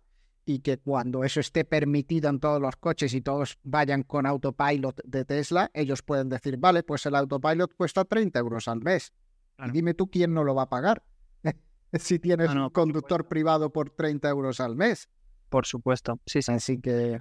y 0.48 0.60
que 0.60 0.78
cuando 0.78 1.24
eso 1.24 1.40
esté 1.40 1.66
permitido 1.66 2.30
en 2.30 2.40
todos 2.40 2.62
los 2.62 2.76
coches 2.76 3.16
y 3.16 3.22
todos 3.22 3.58
vayan 3.64 4.04
con 4.04 4.28
autopilot 4.28 5.02
de 5.04 5.26
Tesla, 5.26 5.72
ellos 5.74 6.04
pueden 6.04 6.30
decir, 6.30 6.58
vale, 6.58 6.84
pues 6.84 7.08
el 7.08 7.16
autopilot 7.16 7.74
cuesta 7.76 8.06
30 8.06 8.38
euros 8.38 8.68
al 8.68 8.82
mes. 8.82 9.12
Y 9.58 9.72
dime 9.72 9.96
tú 9.96 10.12
quién 10.12 10.34
no 10.34 10.44
lo 10.44 10.54
va 10.54 10.64
a 10.64 10.70
pagar 10.70 11.02
si 11.94 12.20
tienes 12.20 12.50
un 12.50 12.70
conductor 12.70 13.28
privado 13.28 13.72
por 13.72 13.90
30 13.90 14.30
euros 14.30 14.60
al 14.60 14.76
mes. 14.76 15.10
Por 15.50 15.66
supuesto, 15.66 16.20
sí, 16.26 16.42
sí. 16.42 16.52
Así 16.52 16.80
que 16.80 17.20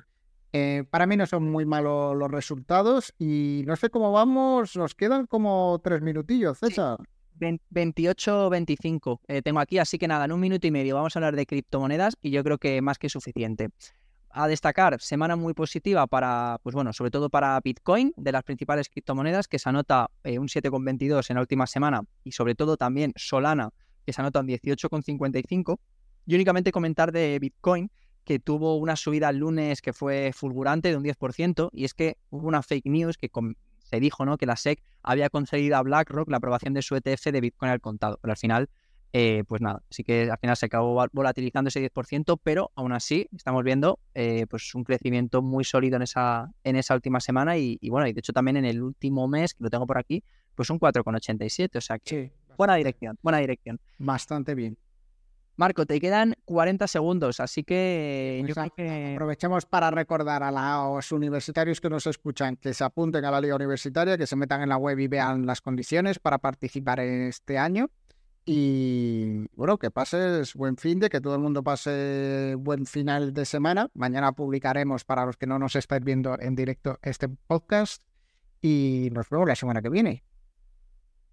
eh, 0.53 0.85
para 0.89 1.07
mí 1.07 1.17
no 1.17 1.27
son 1.27 1.51
muy 1.51 1.65
malos 1.67 2.17
los 2.17 2.31
resultados 2.31 3.13
y 3.19 3.65
no 3.67 3.75
sé 3.77 3.91
cómo 3.91 4.13
vamos, 4.13 4.77
nos 4.77 4.95
quedan 4.95 5.27
como 5.27 5.81
tres 5.83 6.01
minutillos, 6.01 6.59
César. 6.59 6.99
28-25 7.41 9.21
eh, 9.27 9.43
tengo 9.43 9.59
aquí, 9.59 9.79
así 9.79 9.99
que 9.99 10.07
nada, 10.07 10.25
en 10.27 10.33
un 10.33 10.39
minuto 10.39 10.67
y 10.69 10.71
medio 10.71 10.95
vamos 10.95 11.17
a 11.17 11.19
hablar 11.19 11.35
de 11.35 11.47
criptomonedas 11.47 12.17
y 12.23 12.31
yo 12.31 12.45
creo 12.45 12.59
que 12.59 12.81
más 12.81 12.99
que 12.99 13.09
suficiente. 13.09 13.71
A 14.31 14.47
destacar, 14.47 15.01
semana 15.01 15.35
muy 15.35 15.55
positiva 15.55 16.07
para, 16.07 16.59
pues 16.63 16.75
bueno, 16.75 16.93
sobre 16.93 17.11
todo 17.11 17.31
para 17.31 17.61
Bitcoin, 17.61 18.13
de 18.17 18.33
las 18.33 18.45
principales 18.45 18.89
criptomonedas, 18.89 19.49
que 19.49 19.59
se 19.59 19.69
anota 19.69 20.11
eh, 20.23 20.39
un 20.39 20.47
7,22 20.47 21.31
en 21.31 21.35
la 21.35 21.41
última 21.41 21.67
semana, 21.67 22.03
y 22.23 22.33
sobre 22.33 22.55
todo 22.55 22.77
también 22.77 23.13
Solana, 23.17 23.71
que 24.05 24.13
se 24.13 24.21
anota 24.21 24.41
un 24.41 24.49
18,55. 24.49 25.79
Y 26.27 26.35
únicamente 26.35 26.73
comentar 26.73 27.13
de 27.13 27.39
Bitcoin, 27.39 27.91
que 28.25 28.39
tuvo 28.39 28.77
una 28.77 28.97
subida 28.97 29.29
el 29.31 29.39
lunes 29.39 29.83
que 29.83 29.93
fue 29.93 30.33
fulgurante 30.35 30.89
de 30.89 30.97
un 30.97 31.05
10%, 31.05 31.71
y 31.73 31.85
es 31.85 31.95
que 31.95 32.17
hubo 32.31 32.49
una 32.49 32.63
fake 32.63 32.87
news 32.87 33.19
que 33.19 33.31
se 33.85 34.01
dijo 34.01 34.25
¿no? 34.25 34.39
que 34.39 34.47
la 34.47 34.57
SEC 34.57 34.83
había 35.03 35.29
concedido 35.29 35.77
a 35.77 35.83
BlackRock 35.83 36.31
la 36.31 36.39
aprobación 36.39 36.75
de 36.75 36.83
su 36.83 36.97
ETF 36.97 37.27
de 37.27 37.41
Bitcoin 37.41 37.71
al 37.71 37.81
contado, 37.81 38.19
pero 38.21 38.33
al 38.33 38.39
final, 38.39 38.71
eh, 39.13 39.45
pues 39.47 39.61
nada, 39.61 39.83
sí 39.91 40.03
que 40.03 40.31
al 40.31 40.39
final 40.39 40.57
se 40.57 40.67
acabó 40.67 41.07
volatilizando 41.13 41.69
ese 41.69 41.81
10%, 41.93 42.41
pero 42.43 42.73
aún 42.75 42.93
así 42.93 43.29
estamos 43.37 43.63
viendo 43.63 44.01
eh, 44.15 44.47
pues 44.49 44.75
un 44.75 44.85
crecimiento 44.85 45.43
muy 45.43 45.65
sólido 45.65 45.97
en 45.97 46.03
esa, 46.03 46.51
en 46.65 46.77
esa 46.77 46.95
última 46.95 47.21
semana 47.21 47.59
y, 47.59 47.79
bueno, 47.91 48.09
y 48.09 48.15
de 48.15 48.21
hecho 48.21 48.33
también 48.33 48.57
en 48.57 48.65
el 48.65 48.83
último 48.83 49.29
mes, 49.29 49.55
que 49.55 49.63
lo 49.63 49.71
tengo 49.71 49.87
por 49.87 49.99
aquí, 49.99 50.25
pues 50.55 50.71
un 50.71 50.81
4,87, 50.81 51.77
o 51.77 51.81
sea 51.81 51.99
que 51.99 52.33
buena 52.57 52.75
dirección, 52.77 53.19
buena 53.23 53.39
dirección. 53.39 53.81
Bastante 53.99 54.55
bien. 54.55 54.77
Marco, 55.57 55.87
te 55.87 56.01
quedan 56.01 56.35
40 56.47 56.89
segundos, 56.89 57.39
así 57.39 57.63
que, 57.63 58.43
pues 58.45 58.59
aprovechemos 58.59 59.67
para 59.67 59.91
recordar 59.93 60.43
a 60.43 60.51
los 60.51 61.13
universitarios 61.13 61.81
que 61.81 61.89
nos 61.89 62.09
escuchan 62.09 62.57
que 62.57 62.75
se 62.75 62.83
apunten 62.83 63.25
a 63.25 63.31
la 63.31 63.41
liga 63.41 63.55
universitaria, 63.55 64.19
que 64.19 64.27
se 64.27 64.35
metan 64.35 64.63
en 64.63 64.71
la 64.71 64.79
web 64.79 64.99
y 64.99 65.07
vean 65.07 65.47
las 65.47 65.61
condiciones 65.61 66.19
para 66.19 66.39
participar 66.39 66.99
en 66.99 67.29
este 67.29 67.57
año. 67.57 67.89
Y 68.45 69.47
bueno, 69.55 69.79
que 69.79 69.93
pases 69.93 70.55
buen 70.55 70.77
fin 70.77 70.99
de, 70.99 71.09
que 71.09 71.21
todo 71.21 71.37
el 71.37 71.41
mundo 71.41 71.63
pase 71.63 72.57
buen 72.59 72.85
final 72.85 73.33
de 73.33 73.45
semana. 73.45 73.89
Mañana 73.95 74.33
publicaremos 74.33 75.05
para 75.05 75.25
los 75.25 75.37
que 75.37 75.47
no 75.47 75.61
nos 75.61 75.77
estáis 75.77 76.03
viendo 76.03 76.37
en 76.39 76.57
directo 76.57 76.99
este 77.03 77.29
podcast 77.29 78.03
y 78.61 79.09
nos 79.13 79.31
vemos 79.31 79.49
la 79.49 79.55
semana 79.55 79.81
que 79.81 79.89
viene. 79.89 80.25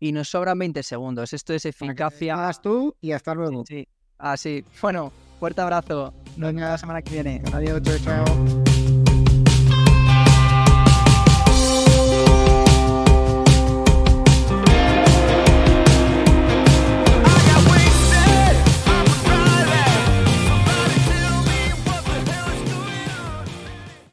Y 0.02 0.12
nos 0.12 0.28
sobran 0.30 0.58
20 0.60 0.84
segundos. 0.84 1.32
Esto 1.32 1.54
es 1.54 1.64
eficacia. 1.64 2.52
tú 2.62 2.96
y 3.00 3.12
hasta 3.14 3.34
luego. 3.36 3.64
sí. 3.66 3.88
Así. 4.18 4.64
Bueno, 4.82 5.12
fuerte 5.40 5.62
abrazo. 5.62 6.14
Nos 6.38 6.54
vemos 6.54 6.62
la 6.62 6.78
semana 6.78 7.02
que 7.02 7.12
viene. 7.12 7.42
Adiós, 7.54 7.82
chao. 8.04 8.81